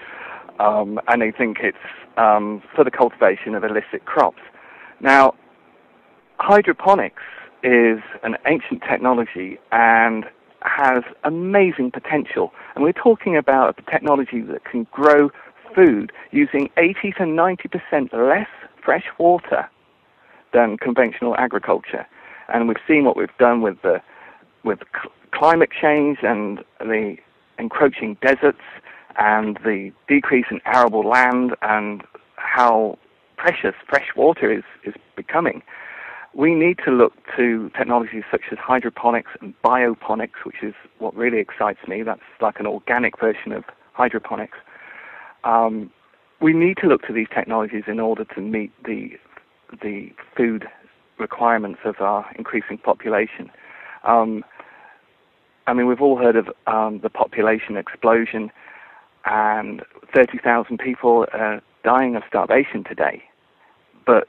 [0.60, 1.76] um, and they think it's
[2.16, 4.40] um, for the cultivation of illicit crops.
[5.00, 5.34] Now,
[6.38, 7.22] hydroponics
[7.62, 10.24] is an ancient technology and
[10.62, 12.52] has amazing potential.
[12.74, 15.30] And we're talking about a technology that can grow
[15.74, 18.48] food using 80 to 90% less
[18.82, 19.68] fresh water
[20.52, 22.06] than conventional agriculture.
[22.52, 24.00] And we've seen what we've done with the
[24.64, 27.16] with cl- climate change and the
[27.58, 28.62] encroaching deserts
[29.18, 32.02] and the decrease in arable land and
[32.36, 32.98] how
[33.36, 35.62] precious fresh water is, is becoming.
[36.34, 41.38] We need to look to technologies such as hydroponics and bioponics, which is what really
[41.38, 42.02] excites me.
[42.02, 44.58] That's like an organic version of hydroponics.
[45.44, 45.90] Um,
[46.40, 49.12] we need to look to these technologies in order to meet the
[49.82, 50.66] the food
[51.18, 53.50] requirements of our increasing population.
[54.04, 54.44] Um,
[55.66, 58.50] I mean, we've all heard of um, the population explosion,
[59.24, 59.82] and
[60.14, 63.22] 30,000 people are dying of starvation today.
[64.06, 64.28] But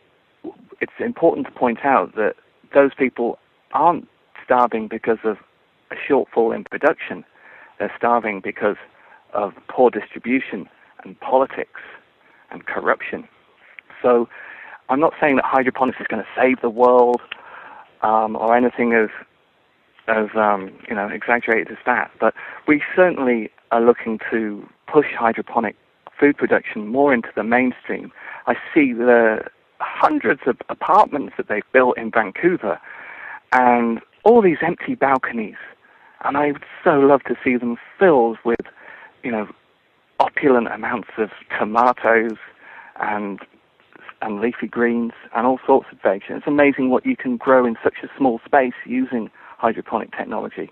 [0.81, 2.35] it's important to point out that
[2.73, 3.39] those people
[3.71, 4.07] aren't
[4.43, 5.37] starving because of
[5.91, 7.23] a shortfall in production.
[7.77, 8.77] They're starving because
[9.33, 10.67] of poor distribution
[11.03, 11.81] and politics
[12.51, 13.27] and corruption.
[14.01, 14.27] So
[14.89, 17.21] I'm not saying that hydroponics is going to save the world
[18.01, 19.09] um, or anything as
[20.07, 22.33] as um, you know exaggerated as that, but
[22.67, 25.75] we certainly are looking to push hydroponic
[26.19, 28.11] food production more into the mainstream.
[28.47, 29.45] I see the
[29.79, 32.79] hundreds of apartments that they've built in Vancouver
[33.53, 35.55] and all these empty balconies,
[36.25, 38.59] and I would so love to see them filled with,
[39.23, 39.47] you know,
[40.19, 42.37] opulent amounts of tomatoes
[42.99, 43.39] and
[44.21, 46.23] and leafy greens and all sorts of veg.
[46.29, 50.71] It's amazing what you can grow in such a small space using hydroponic technology.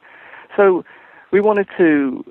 [0.56, 0.84] So
[1.32, 2.24] we wanted to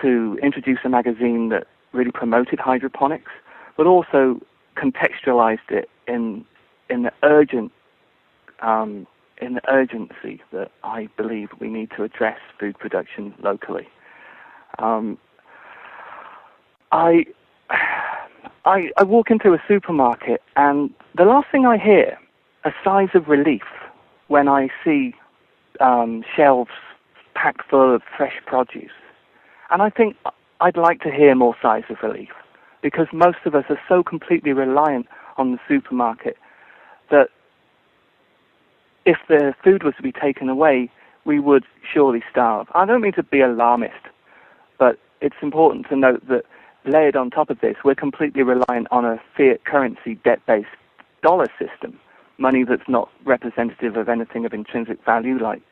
[0.00, 3.30] to introduce a magazine that really promoted hydroponics,
[3.76, 4.40] but also
[4.76, 6.44] contextualized it in
[6.88, 7.72] in the urgent
[8.60, 9.06] um,
[9.40, 13.88] in the urgency that I believe we need to address food production locally.
[14.78, 15.18] Um,
[16.92, 17.26] I
[18.64, 22.16] I, I walk into a supermarket and the last thing I hear
[22.64, 23.62] are sighs of relief
[24.28, 25.14] when I see
[25.80, 26.70] um, shelves
[27.34, 28.92] packed full of fresh produce.
[29.70, 30.16] And I think
[30.60, 32.30] I'd like to hear more sighs of relief
[32.82, 35.06] because most of us are so completely reliant
[35.38, 36.36] on the supermarket
[37.10, 37.28] that
[39.04, 40.88] if the food was to be taken away,
[41.24, 42.68] we would surely starve.
[42.74, 44.06] I don't mean to be alarmist,
[44.78, 46.44] but it's important to note that
[46.84, 50.66] layered on top of this, we're completely reliant on a fiat currency debt-based
[51.22, 51.98] dollar system,
[52.38, 55.62] money that's not representative of anything of intrinsic value like,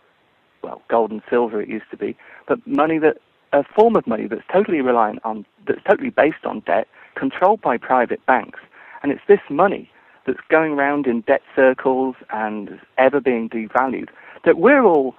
[0.63, 3.17] well, gold and silver it used to be, but money that,
[3.53, 7.77] a form of money that's totally reliant on, that's totally based on debt, controlled by
[7.77, 8.61] private banks.
[9.03, 9.91] And it's this money
[10.27, 14.09] that's going around in debt circles and ever being devalued
[14.45, 15.15] that we're all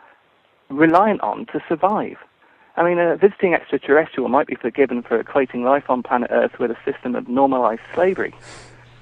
[0.69, 2.17] reliant on to survive.
[2.75, 6.71] I mean, a visiting extraterrestrial might be forgiven for equating life on planet Earth with
[6.71, 8.33] a system of normalized slavery.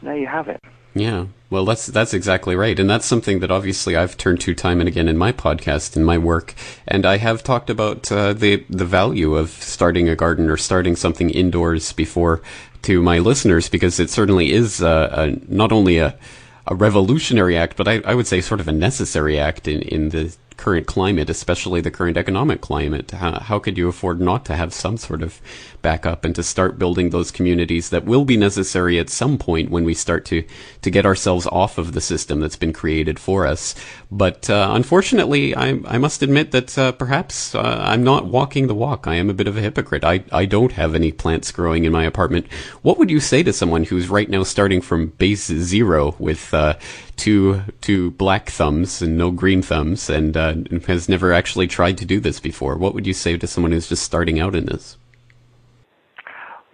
[0.02, 0.62] There you have it.
[0.96, 4.80] Yeah, well, that's that's exactly right, and that's something that obviously I've turned to time
[4.80, 6.56] and again in my podcast and my work,
[6.88, 10.96] and I have talked about uh, the the value of starting a garden or starting
[10.96, 12.42] something indoors before
[12.82, 16.18] to my listeners because it certainly is uh, a, not only a
[16.66, 20.10] a revolutionary act, but I, I would say sort of a necessary act in, in
[20.10, 23.12] the current climate, especially the current economic climate.
[23.12, 25.39] How, how could you afford not to have some sort of
[25.82, 29.84] backup and to start building those communities that will be necessary at some point when
[29.84, 30.46] we start to,
[30.82, 33.76] to get ourselves off of the system that's been created for us?
[34.12, 38.76] But uh, unfortunately, I, I must admit that uh, perhaps uh, I'm not walking the
[38.76, 39.08] walk.
[39.08, 40.04] I am a bit of a hypocrite.
[40.04, 42.52] I, I don't have any plants growing in my apartment.
[42.82, 46.76] What would you say to someone who's right now starting from base zero with uh,
[47.18, 50.56] two two black thumbs and no green thumbs and uh,
[50.88, 52.78] has never actually tried to do this before?
[52.78, 54.98] What would you say to someone who's just starting out in this?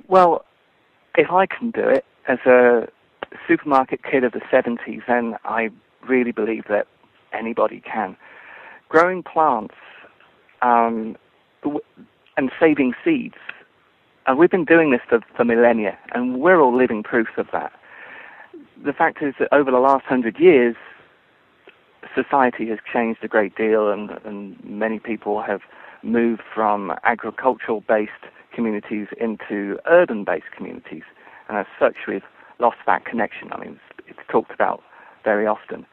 [0.07, 0.45] Well,
[1.17, 2.87] if I can do it as a
[3.47, 5.69] supermarket kid of the 70s, then I
[6.07, 6.87] really believe that
[7.33, 8.15] anybody can.
[8.89, 9.75] Growing plants
[10.61, 11.17] um,
[12.37, 13.35] and saving seeds,
[14.27, 17.71] and we've been doing this for, for millennia, and we're all living proofs of that.
[18.83, 20.75] The fact is that over the last hundred years,
[22.13, 25.61] society has changed a great deal, and, and many people have
[26.03, 28.11] moved from agricultural based
[28.55, 31.03] communities into urban based communities.
[31.47, 32.23] And as such, we've
[32.59, 33.51] lost that connection.
[33.51, 34.81] I mean, it's, it's talked about
[35.23, 35.85] very often.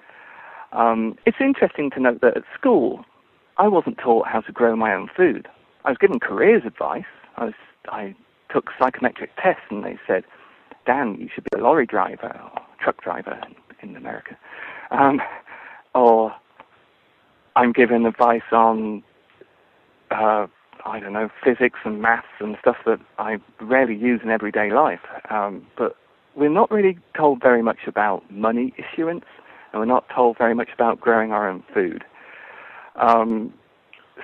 [0.72, 3.04] Um, it's interesting to note that at school,
[3.58, 5.48] I wasn't taught how to grow my own food.
[5.84, 7.04] I was given careers advice.
[7.36, 7.54] I was
[7.88, 8.14] I
[8.52, 10.24] took psychometric tests and they said,
[10.86, 13.38] Dan, you should be a lorry driver or truck driver
[13.82, 14.36] in, America.
[14.90, 15.20] Um,
[15.94, 16.32] or
[17.56, 19.02] I'm given advice on,
[20.10, 20.46] uh,
[20.84, 25.00] I don't know, physics and maths and stuff that I rarely use in everyday life.
[25.30, 25.96] Um, but
[26.34, 29.24] we're not really told very much about money issuance,
[29.72, 32.04] and we're not told very much about growing our own food.
[32.96, 33.52] Um,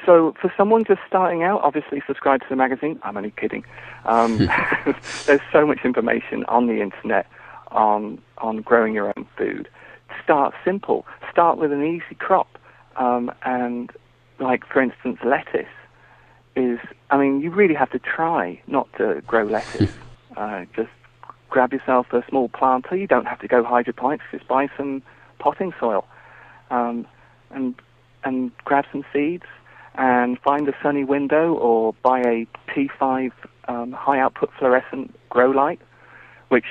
[0.04, 2.98] so for someone just starting out, obviously subscribe to the magazine.
[3.02, 3.64] I'm only kidding.
[4.04, 4.38] Um,
[5.26, 7.26] there's so much information on the internet
[7.70, 9.68] on on growing your own food.
[10.24, 11.06] Start simple.
[11.30, 12.58] Start with an easy crop,
[12.96, 13.90] um, and
[14.38, 15.66] like for instance, lettuce
[16.58, 16.78] is.
[17.10, 19.92] I mean, you really have to try not to grow lettuce.
[20.36, 20.90] uh, just
[21.50, 22.96] grab yourself a small planter.
[22.96, 24.24] You don't have to go hydroponics.
[24.30, 25.02] Just buy some
[25.38, 26.06] potting soil,
[26.70, 27.06] um,
[27.50, 27.74] and
[28.24, 29.44] and grab some seeds
[29.94, 33.32] and find a sunny window or buy a T5
[33.66, 35.80] um, high output fluorescent grow light,
[36.48, 36.66] which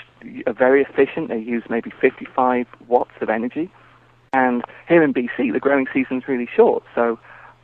[0.46, 1.28] are very efficient.
[1.30, 3.70] They use maybe 55 watts of energy.
[4.34, 7.20] And here in BC, the growing season's really short, so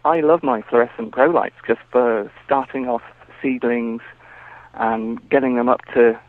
[0.06, 3.04] I love my fluorescent grow lights just for starting off
[3.42, 4.02] seedlings
[4.74, 6.20] and getting them up to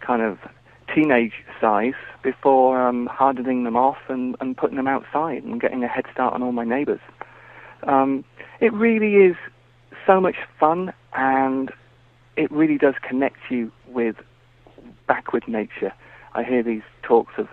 [0.00, 0.38] kind of
[0.94, 5.88] teenage size before um, hardening them off and, and putting them outside and getting a
[5.88, 7.00] head start on all my neighbors.
[7.82, 8.24] Um,
[8.60, 9.36] it really is
[10.06, 11.70] so much fun and
[12.36, 14.16] it really does connect you with
[15.06, 15.92] back with nature.
[16.32, 17.48] I hear these talks of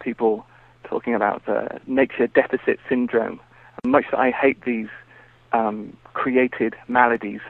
[0.00, 0.44] people
[0.82, 3.38] talking about the nature deficit syndrome.
[3.86, 4.88] Much that I hate these
[5.52, 7.40] um, created maladies,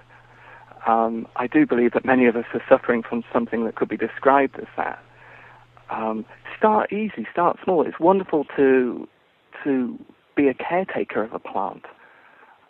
[0.87, 3.97] um, I do believe that many of us are suffering from something that could be
[3.97, 5.03] described as that.
[5.91, 6.25] Um,
[6.57, 7.87] start easy, start small.
[7.87, 9.09] It's wonderful to
[9.65, 9.99] to
[10.37, 11.85] be a caretaker of a plant.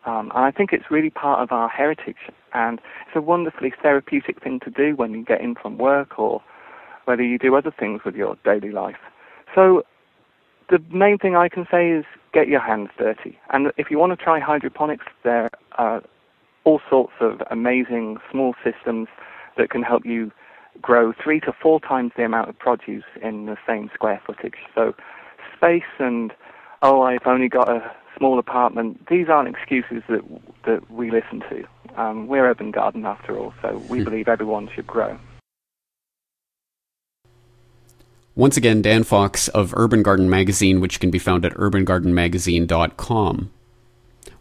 [0.06, 2.16] Um, and I think it's really part of our heritage,
[2.54, 6.42] and it's a wonderfully therapeutic thing to do when you get in from work or
[7.04, 8.96] whether you do other things with your daily life.
[9.54, 9.82] So
[10.70, 13.38] the main thing I can say is get your hands dirty.
[13.52, 16.02] And if you want to try hydroponics, there are
[16.64, 19.08] all sorts of amazing small systems
[19.56, 20.30] that can help you
[20.80, 24.54] grow three to four times the amount of produce in the same square footage.
[24.74, 24.94] So
[25.56, 26.32] space and,
[26.82, 30.20] oh, I've only got a small apartment, these aren't excuses that
[30.66, 31.64] that we listen to.
[32.00, 35.18] Um, we're Urban Garden after all, so we believe everyone should grow.
[38.36, 43.50] Once again, Dan Fox of Urban Garden Magazine, which can be found at urbangardenmagazine.com.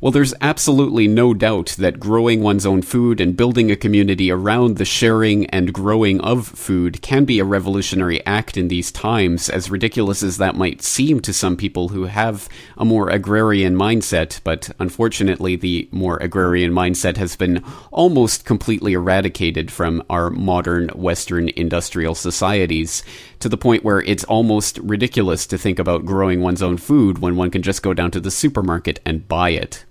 [0.02, 4.78] Well, there's absolutely no doubt that growing one's own food and building a community around
[4.78, 9.70] the sharing and growing of food can be a revolutionary act in these times, as
[9.70, 12.48] ridiculous as that might seem to some people who have
[12.78, 14.40] a more agrarian mindset.
[14.46, 21.50] But unfortunately, the more agrarian mindset has been almost completely eradicated from our modern Western
[21.58, 23.04] industrial societies
[23.40, 27.36] to the point where it's almost ridiculous to think about growing one's own food when
[27.36, 29.84] one can just go down to the supermarket and buy it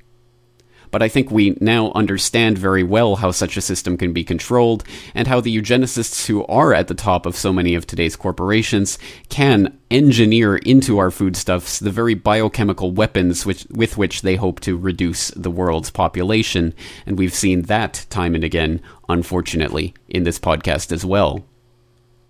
[0.91, 4.85] but I think we now understand very well how such a system can be controlled
[5.15, 8.99] and how the eugenicists who are at the top of so many of today's corporations
[9.29, 14.77] can engineer into our foodstuffs the very biochemical weapons which, with which they hope to
[14.77, 16.75] reduce the world's population.
[17.07, 21.48] And we've seen that time and again, unfortunately, in this podcast as well.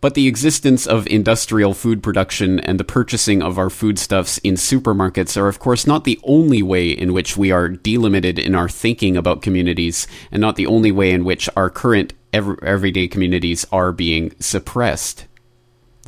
[0.01, 5.37] But the existence of industrial food production and the purchasing of our foodstuffs in supermarkets
[5.37, 9.17] are, of course, not the only way in which we are delimited in our thinking
[9.17, 14.33] about communities, and not the only way in which our current everyday communities are being
[14.39, 15.27] suppressed.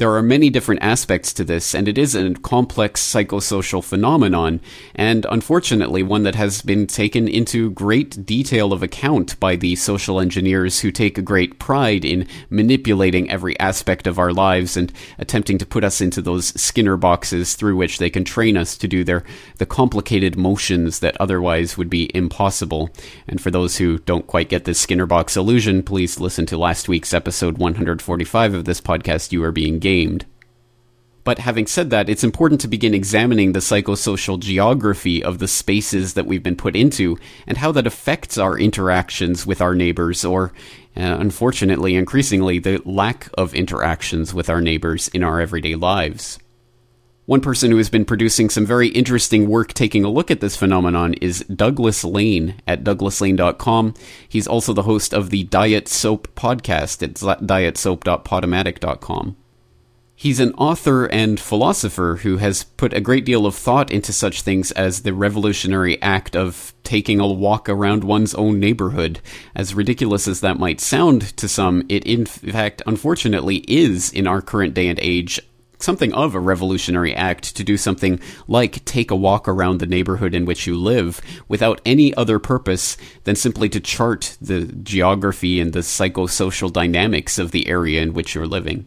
[0.01, 4.63] There are many different aspects to this, and it is a complex psychosocial phenomenon,
[4.95, 10.19] and unfortunately one that has been taken into great detail of account by the social
[10.19, 15.59] engineers who take a great pride in manipulating every aspect of our lives and attempting
[15.59, 19.05] to put us into those Skinner boxes through which they can train us to do
[19.05, 19.23] their
[19.59, 22.89] the complicated motions that otherwise would be impossible.
[23.29, 26.89] And for those who don't quite get this Skinner box illusion, please listen to last
[26.89, 29.31] week's episode 145 of this podcast.
[29.31, 30.25] You are being gamed.
[31.25, 36.15] But having said that, it's important to begin examining the psychosocial geography of the spaces
[36.15, 40.53] that we've been put into and how that affects our interactions with our neighbors, or
[40.97, 46.39] uh, unfortunately, increasingly, the lack of interactions with our neighbors in our everyday lives.
[47.27, 50.57] One person who has been producing some very interesting work taking a look at this
[50.57, 53.95] phenomenon is Douglas Lain at douglaslain.com.
[54.29, 57.15] He's also the host of the Diet Soap podcast at
[57.47, 59.37] dietsoap.podomatic.com.
[60.21, 64.43] He's an author and philosopher who has put a great deal of thought into such
[64.43, 69.21] things as the revolutionary act of taking a walk around one's own neighborhood.
[69.55, 74.43] As ridiculous as that might sound to some, it in fact, unfortunately, is in our
[74.43, 75.41] current day and age
[75.79, 80.35] something of a revolutionary act to do something like take a walk around the neighborhood
[80.35, 85.73] in which you live without any other purpose than simply to chart the geography and
[85.73, 88.87] the psychosocial dynamics of the area in which you're living.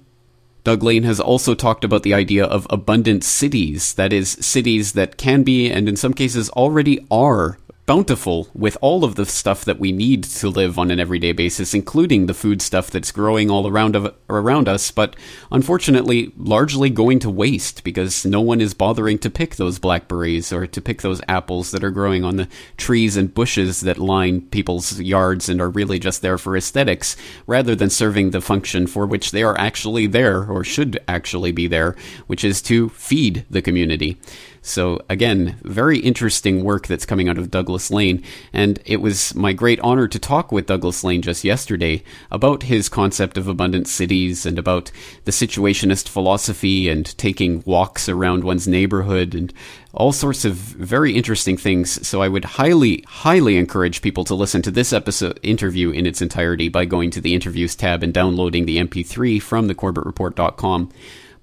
[0.63, 5.17] Doug Lain has also talked about the idea of abundant cities, that is, cities that
[5.17, 9.79] can be, and in some cases already are, bountiful with all of the stuff that
[9.79, 13.67] we need to live on an everyday basis, including the food stuff that's growing all
[13.67, 15.15] around of, around us, but
[15.51, 20.65] unfortunately largely going to waste because no one is bothering to pick those blackberries or
[20.65, 25.01] to pick those apples that are growing on the trees and bushes that line people's
[25.01, 27.17] yards and are really just there for aesthetics,
[27.47, 31.67] rather than serving the function for which they are actually there or should actually be
[31.67, 31.95] there,
[32.27, 34.17] which is to feed the community.
[34.65, 38.23] So again, very interesting work that's coming out of Douglas Lain.
[38.53, 42.01] and it was my great honor to talk with Douglas Lain just yesterday
[42.31, 44.89] about his concept of abundant cities and about
[45.25, 49.53] the situationist philosophy and taking walks around one's neighborhood and
[49.93, 52.07] all sorts of very interesting things.
[52.07, 56.21] So I would highly, highly encourage people to listen to this episode interview in its
[56.21, 60.89] entirety by going to the interviews tab and downloading the MP3 from thecorbettreport.com.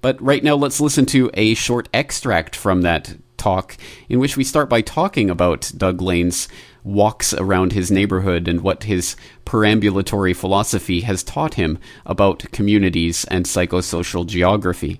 [0.01, 3.77] But right now, let's listen to a short extract from that talk,
[4.09, 6.47] in which we start by talking about Doug Lain's
[6.83, 13.45] walks around his neighborhood and what his perambulatory philosophy has taught him about communities and
[13.45, 14.99] psychosocial geography.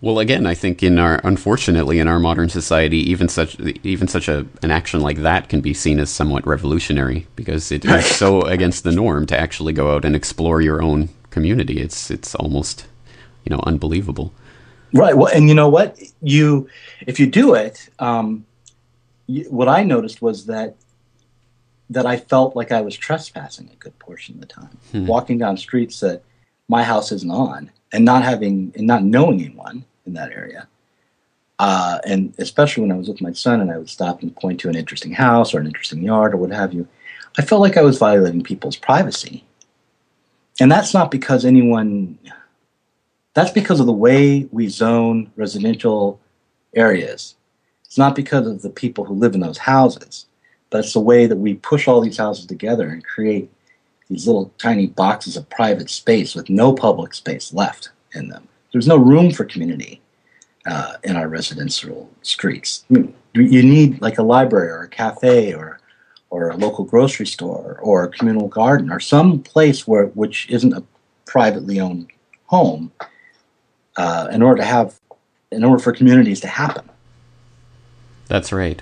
[0.00, 4.28] Well, again, I think in our unfortunately in our modern society, even such even such
[4.28, 8.42] a an action like that can be seen as somewhat revolutionary because it is so
[8.42, 11.80] against the norm to actually go out and explore your own community.
[11.80, 12.86] It's it's almost
[13.44, 14.32] you know unbelievable.
[14.92, 15.16] Right.
[15.16, 15.98] Well, and you know what?
[16.20, 16.68] You
[17.06, 18.46] if you do it, um,
[19.26, 20.76] you, what I noticed was that
[21.90, 25.06] that I felt like I was trespassing a good portion of the time, hmm.
[25.06, 26.22] walking down streets that
[26.68, 30.68] my house isn't on, and not having and not knowing anyone in that area.
[31.58, 34.58] Uh, and especially when I was with my son and I would stop and point
[34.60, 36.88] to an interesting house or an interesting yard or what have you,
[37.38, 39.44] I felt like I was violating people's privacy.
[40.62, 42.16] And that's not because anyone,
[43.34, 46.20] that's because of the way we zone residential
[46.76, 47.34] areas.
[47.84, 50.26] It's not because of the people who live in those houses,
[50.70, 53.50] but it's the way that we push all these houses together and create
[54.08, 58.46] these little tiny boxes of private space with no public space left in them.
[58.72, 60.00] There's no room for community
[60.64, 62.84] uh, in our residential streets.
[62.88, 65.80] I mean, you need like a library or a cafe or
[66.32, 70.72] or a local grocery store or a communal garden or some place where which isn't
[70.72, 70.82] a
[71.26, 72.08] privately owned
[72.46, 72.90] home
[73.98, 74.98] uh, in order to have
[75.50, 76.88] in order for communities to happen.
[78.28, 78.80] That's right.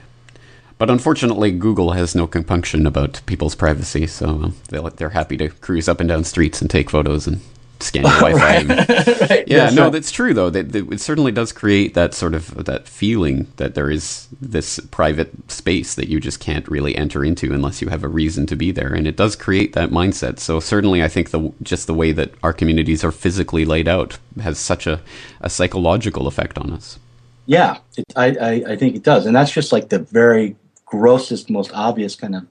[0.78, 5.98] But unfortunately, Google has no compunction about people's privacy, so they're happy to cruise up
[5.98, 7.40] and down streets and take photos and
[7.82, 8.64] scan your Wi-Fi.
[9.30, 9.48] right.
[9.48, 9.92] Yeah, yes, no, right.
[9.92, 10.50] that's true though.
[10.50, 14.78] That, that, it certainly does create that sort of that feeling that there is this
[14.90, 18.56] private space that you just can't really enter into unless you have a reason to
[18.56, 20.38] be there, and it does create that mindset.
[20.38, 24.18] So certainly, I think the just the way that our communities are physically laid out
[24.40, 25.00] has such a,
[25.40, 26.98] a psychological effect on us.
[27.46, 30.56] Yeah, it, I, I I think it does, and that's just like the very
[30.90, 32.46] grossest, most obvious kind of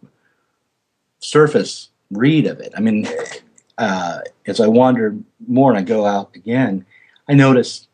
[1.19, 2.73] surface read of it.
[2.75, 3.07] I mean,
[3.79, 5.15] uh, as I wander
[5.47, 6.85] more and I go out again,
[7.27, 7.87] I notice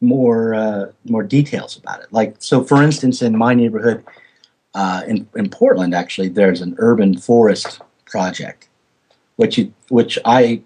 [0.00, 2.12] more uh, more details about it.
[2.12, 4.04] Like so, for instance, in my neighborhood
[4.74, 8.68] uh, in in Portland, actually, there's an urban forest project,
[9.36, 10.62] which you, which I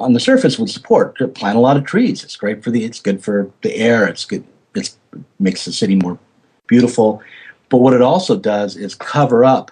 [0.00, 1.16] on the surface would support.
[1.34, 2.24] Plant a lot of trees.
[2.24, 2.84] It's great for the.
[2.84, 4.06] It's good for the air.
[4.08, 4.44] It's good.
[4.74, 4.96] It
[5.38, 6.18] makes the city more
[6.66, 7.22] beautiful.
[7.68, 9.70] But what it also does is cover up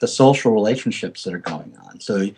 [0.00, 1.85] the social relationships that are going on.
[2.00, 2.28] So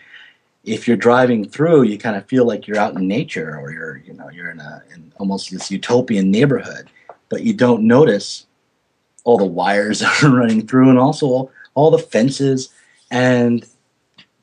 [0.64, 3.96] if you're driving through, you kind of feel like you're out in nature or you're,
[3.98, 6.88] you know, you're in a in almost this utopian neighborhood,
[7.28, 8.46] but you don't notice
[9.24, 12.70] all the wires that are running through and also all, all the fences
[13.10, 13.66] and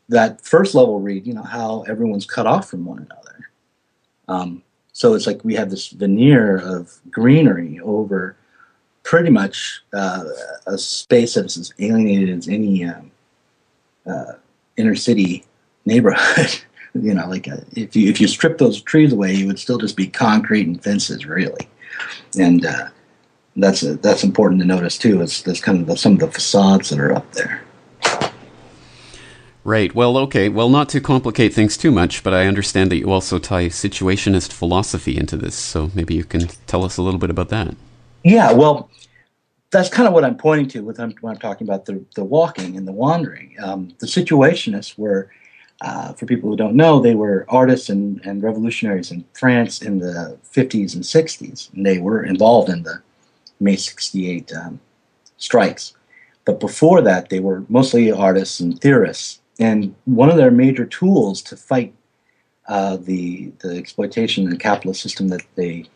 [0.09, 3.49] that first level read, you know, how everyone's cut off from one another.
[4.28, 4.63] Um,
[4.93, 8.38] so it's like we have this veneer of greenery over
[9.03, 10.26] pretty much uh,
[10.68, 13.11] a space that's as alienated as any um,
[14.05, 14.34] uh,
[14.78, 15.46] inner city
[15.86, 16.60] neighborhood.
[16.94, 19.60] you know, like a, uh, if you if you strip those trees away, you would
[19.60, 21.68] still just be concrete and fences, really.
[22.38, 22.90] And uh,
[23.56, 25.22] that's a, that's important to notice too.
[25.22, 27.62] Is that's kind of the, some of the facades that are up there.
[29.66, 29.96] Right.
[29.96, 30.48] Well, okay.
[30.48, 34.54] Well, not to complicate things too much, but I understand that you also tie situationist
[34.54, 35.56] philosophy into this.
[35.56, 37.76] So maybe you can tell us a little bit about that.
[38.24, 38.92] Yeah, well,
[39.72, 42.78] that's kind of what I'm pointing to with when I'm talking about the, the walking
[42.78, 43.55] and the wandering.
[43.61, 45.32] Um, the situationists were,
[45.82, 49.99] uh, for people who don't know, they were artists and, and revolutionaries in France in
[49.99, 53.01] the 50s and 60s, and they were involved in the
[53.59, 54.80] May 68 um,
[55.38, 55.93] strikes.
[56.45, 59.41] But before that, they were mostly artists and theorists.
[59.59, 61.93] And one of their major tools to fight
[62.68, 65.89] uh, the, the exploitation and capitalist system that they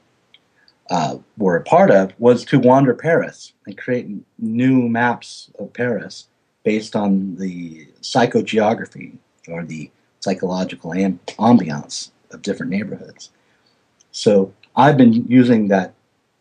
[0.89, 4.07] uh, were a part of was to wander Paris and create
[4.39, 6.27] new maps of Paris
[6.63, 9.17] based on the psychogeography
[9.47, 13.31] or the psychological amb- ambiance of different neighborhoods.
[14.11, 15.93] So I've been using that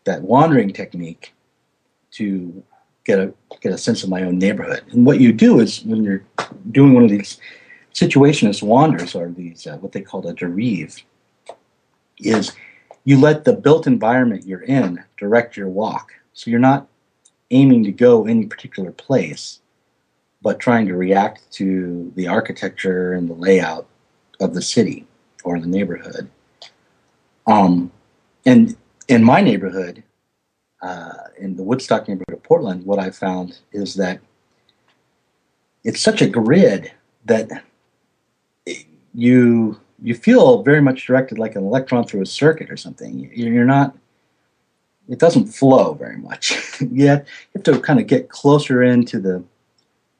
[0.04, 1.34] that wandering technique
[2.12, 2.62] to
[3.04, 4.82] get a get a sense of my own neighborhood.
[4.90, 6.24] And what you do is when you're
[6.70, 7.38] doing one of these
[7.92, 11.02] situationist wanders or these uh, what they call a derive,
[12.18, 12.52] is
[13.08, 16.12] you let the built environment you're in direct your walk.
[16.34, 16.88] So you're not
[17.50, 19.60] aiming to go any particular place,
[20.42, 23.88] but trying to react to the architecture and the layout
[24.40, 25.06] of the city
[25.42, 26.28] or the neighborhood.
[27.46, 27.90] Um,
[28.44, 28.76] and
[29.08, 30.02] in my neighborhood,
[30.82, 34.20] uh, in the Woodstock neighborhood of Portland, what I found is that
[35.82, 36.92] it's such a grid
[37.24, 37.64] that
[39.14, 43.30] you you feel very much directed like an electron through a circuit or something.
[43.34, 43.96] You're not.
[45.08, 46.56] It doesn't flow very much.
[46.80, 49.42] Yet you have to kind of get closer into the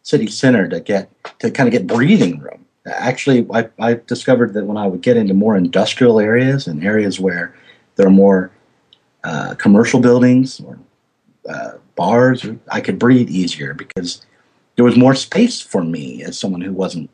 [0.03, 1.11] city center to get
[1.41, 2.65] to kind of get breathing room.
[2.87, 7.21] Actually, I, I discovered that when I would get into more industrial areas and areas
[7.21, 7.55] where
[7.97, 8.51] there are more
[9.25, 10.79] uh, commercial buildings or
[11.49, 14.25] uh, bars, I could breathe easier because
[14.77, 17.11] there was more space for me as someone who wasn't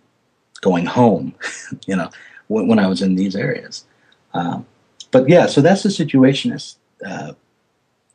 [0.60, 1.34] going home,
[1.86, 2.10] you know,
[2.54, 3.84] when, when, I was in these areas.
[4.32, 4.66] Um,
[5.10, 7.32] but yeah, so that's the situationist uh,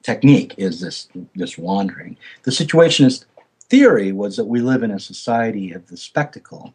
[0.03, 2.17] technique is this this wandering.
[2.43, 3.25] The situationist
[3.69, 6.73] theory was that we live in a society of the spectacle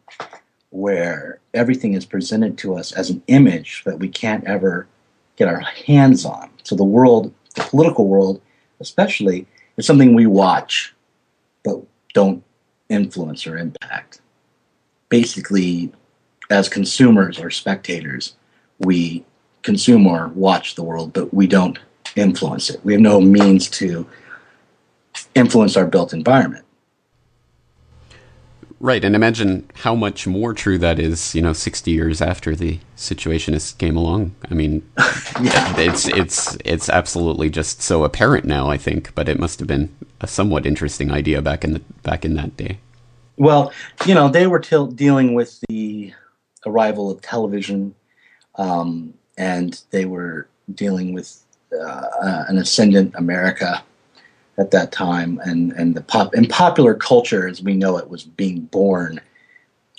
[0.69, 4.87] where everything is presented to us as an image that we can't ever
[5.35, 6.49] get our hands on.
[6.63, 8.41] So the world, the political world
[8.79, 9.47] especially,
[9.77, 10.93] is something we watch
[11.63, 11.81] but
[12.13, 12.43] don't
[12.89, 14.21] influence or impact.
[15.09, 15.91] Basically,
[16.49, 18.35] as consumers or spectators,
[18.79, 19.25] we
[19.63, 21.79] consume or watch the world, but we don't
[22.15, 22.79] influence it.
[22.83, 24.07] We have no means to
[25.33, 26.65] influence our built environment.
[28.79, 32.79] Right, and imagine how much more true that is, you know, 60 years after the
[32.97, 34.35] Situationists came along.
[34.51, 34.87] I mean,
[35.41, 35.79] yeah.
[35.79, 39.95] it's it's it's absolutely just so apparent now, I think, but it must have been
[40.19, 42.79] a somewhat interesting idea back in the back in that day.
[43.37, 43.73] Well,
[44.05, 46.13] you know, they were dealing with the
[46.65, 47.95] arrival of television,
[48.55, 51.41] um, and they were dealing with
[51.73, 53.83] uh, an ascendant America
[54.57, 58.23] at that time, and and the pop and popular culture as we know it was
[58.23, 59.19] being born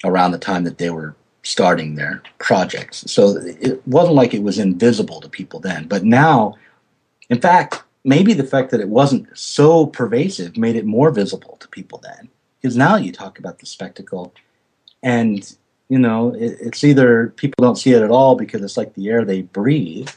[0.05, 3.05] around the time that they were starting their projects.
[3.11, 6.57] So it wasn't like it was invisible to people then, but now,
[7.31, 11.69] in fact, maybe the fact that it wasn't so pervasive made it more visible to
[11.69, 12.29] people then,
[12.61, 14.33] because now you talk about the spectacle,
[15.03, 15.57] and
[15.89, 19.09] you know it, it's either people don't see it at all because it's like the
[19.09, 20.09] air they breathe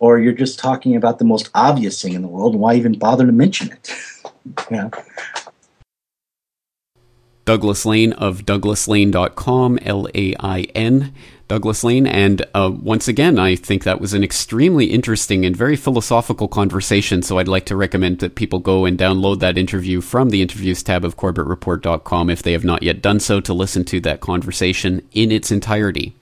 [0.00, 2.98] or you're just talking about the most obvious thing in the world, and why even
[2.98, 3.90] bother to mention it?
[4.70, 4.90] yeah.
[7.48, 11.14] Douglas Lain of douglaslain.com, L A I N,
[11.48, 12.06] Douglas Lain.
[12.06, 17.22] And uh, once again, I think that was an extremely interesting and very philosophical conversation.
[17.22, 20.82] So I'd like to recommend that people go and download that interview from the interviews
[20.82, 25.08] tab of corbettreport.com if they have not yet done so to listen to that conversation
[25.12, 26.17] in its entirety.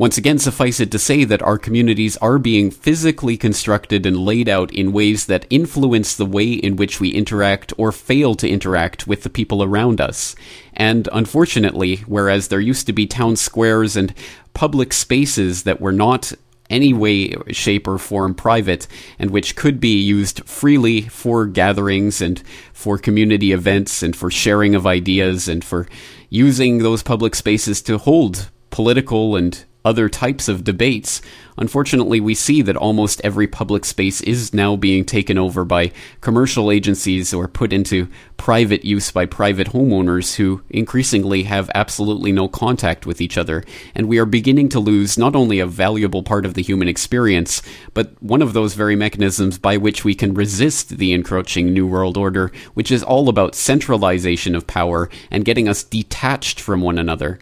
[0.00, 4.48] Once again, suffice it to say that our communities are being physically constructed and laid
[4.48, 9.06] out in ways that influence the way in which we interact or fail to interact
[9.06, 10.34] with the people around us.
[10.72, 14.14] And unfortunately, whereas there used to be town squares and
[14.54, 16.32] public spaces that were not
[16.70, 18.86] any way, shape, or form private,
[19.18, 22.42] and which could be used freely for gatherings and
[22.72, 25.86] for community events and for sharing of ideas and for
[26.30, 31.22] using those public spaces to hold political and other types of debates,
[31.56, 36.70] unfortunately, we see that almost every public space is now being taken over by commercial
[36.70, 43.06] agencies or put into private use by private homeowners who increasingly have absolutely no contact
[43.06, 43.64] with each other.
[43.94, 47.62] And we are beginning to lose not only a valuable part of the human experience,
[47.94, 52.16] but one of those very mechanisms by which we can resist the encroaching New World
[52.16, 57.38] Order, which is all about centralization of power and getting us detached from one another.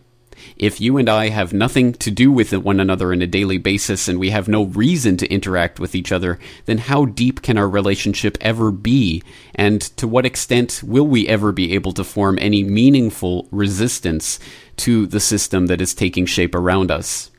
[0.58, 4.08] If you and I have nothing to do with one another on a daily basis
[4.08, 7.68] and we have no reason to interact with each other, then how deep can our
[7.68, 9.22] relationship ever be?
[9.54, 14.40] And to what extent will we ever be able to form any meaningful resistance
[14.78, 17.30] to the system that is taking shape around us?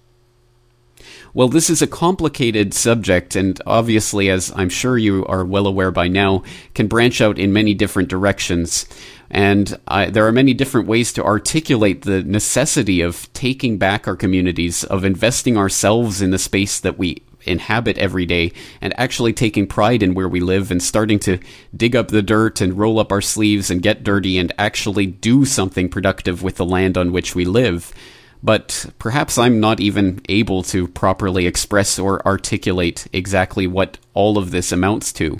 [1.34, 5.92] Well, this is a complicated subject, and obviously, as I'm sure you are well aware
[5.92, 6.44] by now,
[6.74, 8.88] can branch out in many different directions.
[9.32, 14.16] And I, there are many different ways to articulate the necessity of taking back our
[14.16, 18.52] communities, of investing ourselves in the space that we inhabit every day,
[18.82, 21.40] and actually taking pride in where we live and starting to
[21.76, 25.46] dig up the dirt and roll up our sleeves and get dirty and actually do
[25.46, 27.94] something productive with the land on which we live.
[28.42, 34.52] But perhaps I'm not even able to properly express or articulate exactly what all of
[34.52, 35.40] this amounts to.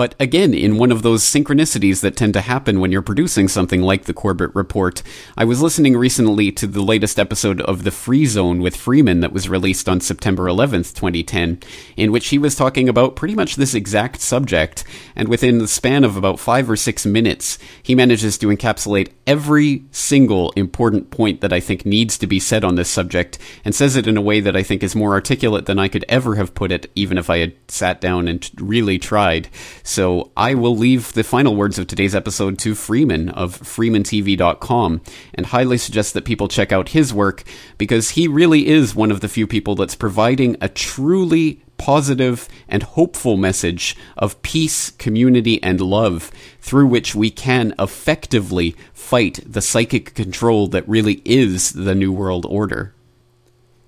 [0.00, 3.82] But again, in one of those synchronicities that tend to happen when you're producing something
[3.82, 5.02] like the Corbett Report,
[5.36, 9.34] I was listening recently to the latest episode of The Free Zone with Freeman that
[9.34, 11.60] was released on September 11th, 2010,
[11.98, 14.84] in which he was talking about pretty much this exact subject,
[15.14, 19.84] and within the span of about five or six minutes, he manages to encapsulate every
[19.90, 23.96] single important point that I think needs to be said on this subject, and says
[23.96, 26.54] it in a way that I think is more articulate than I could ever have
[26.54, 29.50] put it, even if I had sat down and really tried.
[29.90, 35.00] So I will leave the final words of today's episode to Freeman of FreemanTV.com
[35.34, 37.42] and highly suggest that people check out his work
[37.76, 42.84] because he really is one of the few people that's providing a truly positive and
[42.84, 46.30] hopeful message of peace, community, and love
[46.60, 52.46] through which we can effectively fight the psychic control that really is the New World
[52.46, 52.94] Order.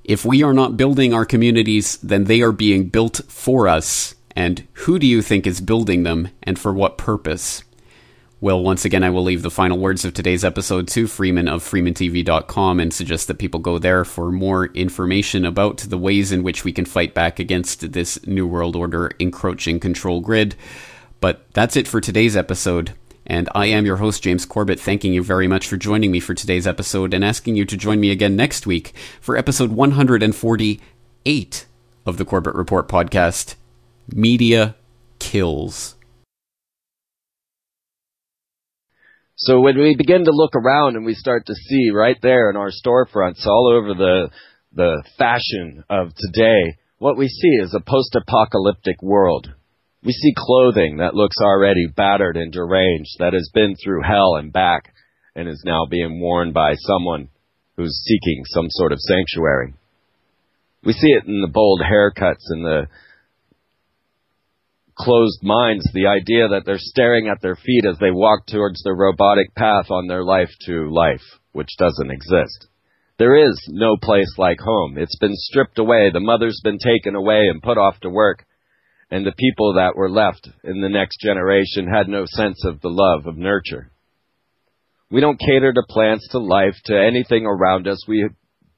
[0.03, 4.66] If we are not building our communities, then they are being built for us and
[4.72, 7.64] who do you think is building them, and for what purpose?
[8.42, 11.62] Well, once again, I will leave the final words of today's episode to Freeman of
[11.62, 16.64] FreemanTV.com and suggest that people go there for more information about the ways in which
[16.64, 20.56] we can fight back against this New World Order encroaching control grid.
[21.20, 22.94] But that's it for today's episode.
[23.24, 26.34] And I am your host, James Corbett, thanking you very much for joining me for
[26.34, 31.66] today's episode and asking you to join me again next week for episode 148
[32.04, 33.54] of the Corbett Report podcast.
[34.09, 34.76] Media
[35.18, 35.94] kills.
[39.36, 42.57] So when we begin to look around and we start to see right there in
[42.57, 44.30] our storefronts all over the
[44.74, 49.53] the fashion of today, what we see is a post-apocalyptic world.
[50.03, 54.53] We see clothing that looks already battered and deranged, that has been through hell and
[54.53, 54.92] back,
[55.34, 57.28] and is now being worn by someone
[57.76, 59.74] who's seeking some sort of sanctuary.
[60.84, 62.86] We see it in the bold haircuts and the
[64.97, 68.95] closed minds the idea that they're staring at their feet as they walk towards their
[68.95, 71.22] robotic path on their life to life,
[71.53, 72.68] which doesn't exist.
[73.18, 74.99] There is no place like home.
[74.99, 76.11] It's been stripped away.
[76.12, 78.45] The mother's been taken away and put off to work.
[79.11, 82.88] And the people that were left in the next generation had no sense of the
[82.88, 83.90] love of nurture.
[85.11, 88.03] We don't cater to plants, to life, to anything around us.
[88.09, 88.28] We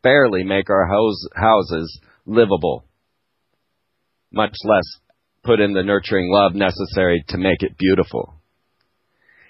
[0.03, 2.85] barely make our house, houses livable,
[4.33, 4.99] much less
[5.45, 8.35] put in the nurturing love necessary to make it beautiful.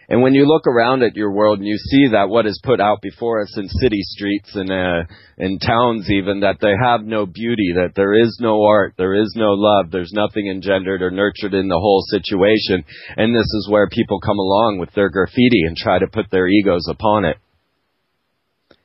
[0.09, 2.79] And when you look around at your world and you see that what is put
[2.79, 5.05] out before us in city streets and uh,
[5.39, 9.33] in towns even, that they have no beauty, that there is no art, there is
[9.35, 12.85] no love, there's nothing engendered or nurtured in the whole situation.
[13.17, 16.49] And this is where people come along with their graffiti and try to put their
[16.49, 17.39] egos upon it.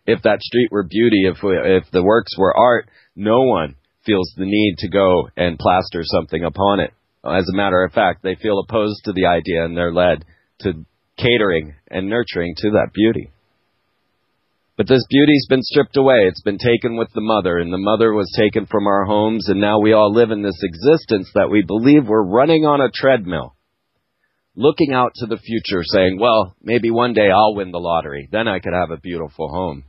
[0.05, 4.31] If that street were beauty, if we, if the works were art, no one feels
[4.37, 6.93] the need to go and plaster something upon it.
[7.25, 10.23] As a matter of fact, they feel opposed to the idea and they're led
[10.61, 10.85] to
[11.17, 13.31] catering and nurturing to that beauty.
[14.77, 16.19] But this beauty's been stripped away.
[16.27, 19.59] It's been taken with the mother, and the mother was taken from our homes, and
[19.59, 23.57] now we all live in this existence that we believe we're running on a treadmill.
[24.55, 28.29] Looking out to the future, saying, well, maybe one day I'll win the lottery.
[28.31, 29.83] Then I could have a beautiful home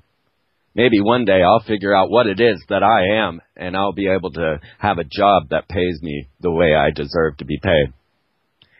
[0.74, 4.08] maybe one day I'll figure out what it is that I am and I'll be
[4.08, 7.92] able to have a job that pays me the way I deserve to be paid.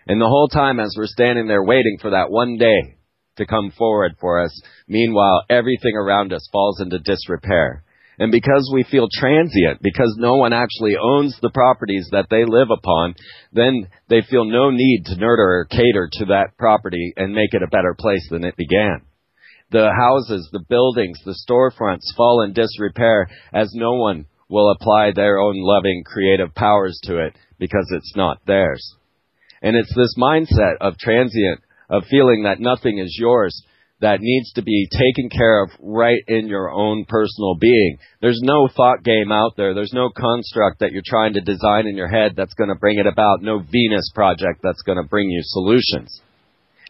[0.07, 2.97] And the whole time as we're standing there waiting for that one day
[3.36, 7.84] to come forward for us, meanwhile everything around us falls into disrepair.
[8.18, 12.68] And because we feel transient, because no one actually owns the properties that they live
[12.70, 13.14] upon,
[13.53, 17.62] then they feel no need to nurture or cater to that property and make it
[17.62, 19.01] a better place than it began.
[19.71, 25.39] The houses, the buildings, the storefronts fall in disrepair as no one will apply their
[25.39, 28.97] own loving creative powers to it because it's not theirs.
[29.62, 33.62] And it's this mindset of transient, of feeling that nothing is yours,
[34.01, 37.99] that needs to be taken care of right in your own personal being.
[38.21, 39.75] There's no thought game out there.
[39.75, 42.99] There's no construct that you're trying to design in your head that's going to bring
[42.99, 43.43] it about.
[43.43, 46.23] No Venus project that's going to bring you solutions.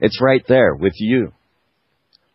[0.01, 1.33] It's right there with you.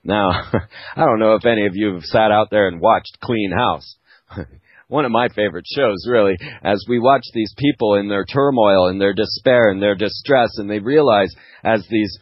[0.05, 0.29] Now,
[0.95, 3.97] I don't know if any of you have sat out there and watched Clean House.
[4.87, 9.01] One of my favorite shows, really, as we watch these people in their turmoil and
[9.01, 11.33] their despair and their distress, and they realize
[11.63, 12.15] as these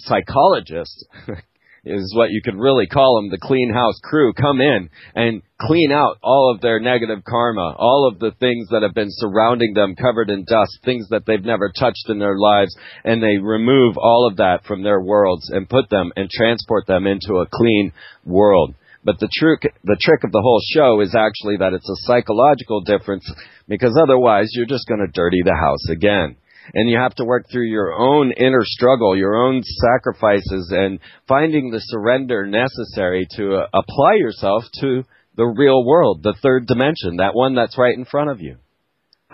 [0.00, 1.02] psychologists
[1.84, 5.92] is what you could really call them, the clean house crew, come in and clean
[5.92, 9.94] out all of their negative karma, all of the things that have been surrounding them
[9.94, 12.74] covered in dust, things that they've never touched in their lives,
[13.04, 17.06] and they remove all of that from their worlds and put them and transport them
[17.06, 17.92] into a clean
[18.24, 18.74] world.
[19.04, 22.80] But the trick, the trick of the whole show is actually that it's a psychological
[22.80, 23.30] difference
[23.68, 26.36] because otherwise you're just going to dirty the house again
[26.72, 30.98] and you have to work through your own inner struggle, your own sacrifices, and
[31.28, 35.02] finding the surrender necessary to uh, apply yourself to
[35.36, 38.56] the real world, the third dimension, that one that's right in front of you.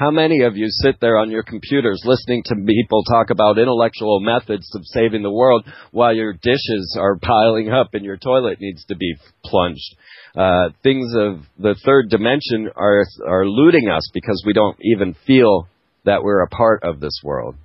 [0.00, 4.20] How many of you sit there on your computers listening to people talk about intellectual
[4.20, 8.82] methods of saving the world while your dishes are piling up and your toilet needs
[8.86, 9.14] to be
[9.44, 9.96] plunged?
[10.34, 15.68] Uh, things of the third dimension are are eluding us because we don't even feel
[16.04, 17.56] that we're a part of this world.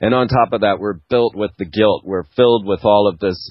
[0.00, 2.02] And on top of that, we're built with the guilt.
[2.04, 3.50] We're filled with all of this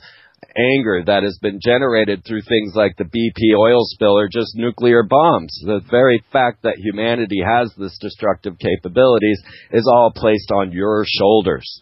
[0.57, 5.03] anger that has been generated through things like the BP oil spill or just nuclear
[5.03, 5.57] bombs.
[5.65, 9.41] The very fact that humanity has this destructive capabilities
[9.71, 11.81] is all placed on your shoulders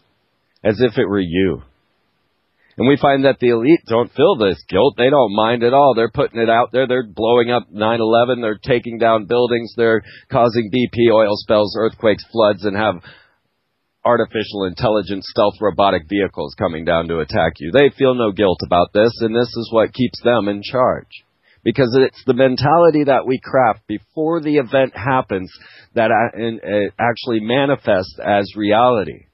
[0.64, 1.62] as if it were you.
[2.82, 4.96] And we find that the elite don't feel this guilt.
[4.98, 5.94] They don't mind at all.
[5.94, 6.88] They're putting it out there.
[6.88, 8.42] They're blowing up 9-11.
[8.42, 9.72] They're taking down buildings.
[9.76, 10.02] They're
[10.32, 12.96] causing BP oil spills, earthquakes, floods, and have
[14.04, 17.70] artificial intelligence stealth robotic vehicles coming down to attack you.
[17.70, 21.22] They feel no guilt about this, and this is what keeps them in charge.
[21.62, 25.52] Because it's the mentality that we craft before the event happens
[25.94, 29.26] that uh, uh, actually manifests as reality.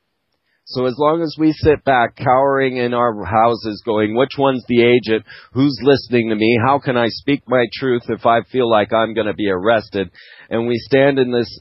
[0.70, 4.82] So as long as we sit back cowering in our houses going, which one's the
[4.82, 5.24] agent?
[5.52, 6.58] Who's listening to me?
[6.62, 10.10] How can I speak my truth if I feel like I'm going to be arrested?
[10.50, 11.58] And we stand in this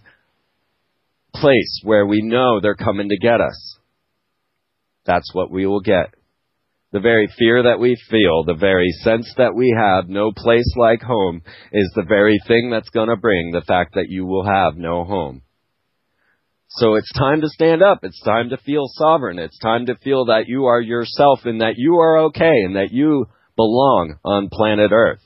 [1.34, 3.78] place where we know they're coming to get us.
[5.06, 6.14] That's what we will get.
[6.92, 11.02] The very fear that we feel, the very sense that we have, no place like
[11.02, 14.76] home, is the very thing that's going to bring the fact that you will have
[14.76, 15.44] no home.
[16.70, 18.00] So it's time to stand up.
[18.04, 19.40] It's time to feel sovereign.
[19.40, 22.92] It's time to feel that you are yourself and that you are okay and that
[22.92, 25.22] you belong on planet Earth.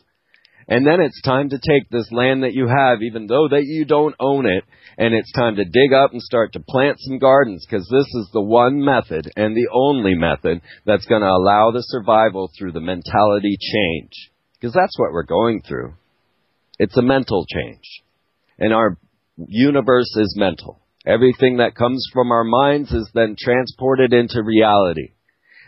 [0.68, 3.84] And then it's time to take this land that you have, even though that you
[3.84, 4.64] don't own it,
[4.98, 8.30] and it's time to dig up and start to plant some gardens because this is
[8.32, 12.80] the one method and the only method that's going to allow the survival through the
[12.80, 14.32] mentality change.
[14.54, 15.96] Because that's what we're going through.
[16.78, 18.04] It's a mental change.
[18.60, 18.98] And our
[19.48, 20.81] universe is mental.
[21.06, 25.14] Everything that comes from our minds is then transported into reality.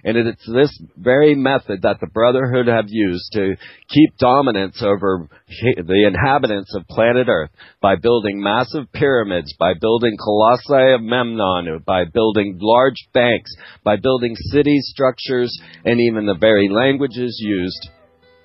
[0.06, 3.56] And it's this very method that the Brotherhood have used to
[3.88, 10.94] keep dominance over the inhabitants of planet Earth by building massive pyramids, by building colossi
[10.94, 13.56] of Memnon, by building large banks,
[13.86, 17.90] by building city structures, and even the very languages used.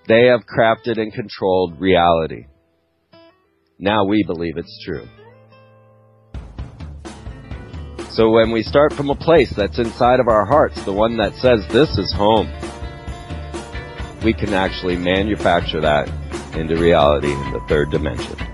[0.06, 2.46] They have crafted and controlled reality.
[3.80, 5.06] Now we believe it's true.
[8.18, 11.34] So when we start from a place that's inside of our hearts, the one that
[11.36, 12.48] says this is home,
[14.24, 16.08] we can actually manufacture that
[16.56, 18.47] into reality in the third dimension.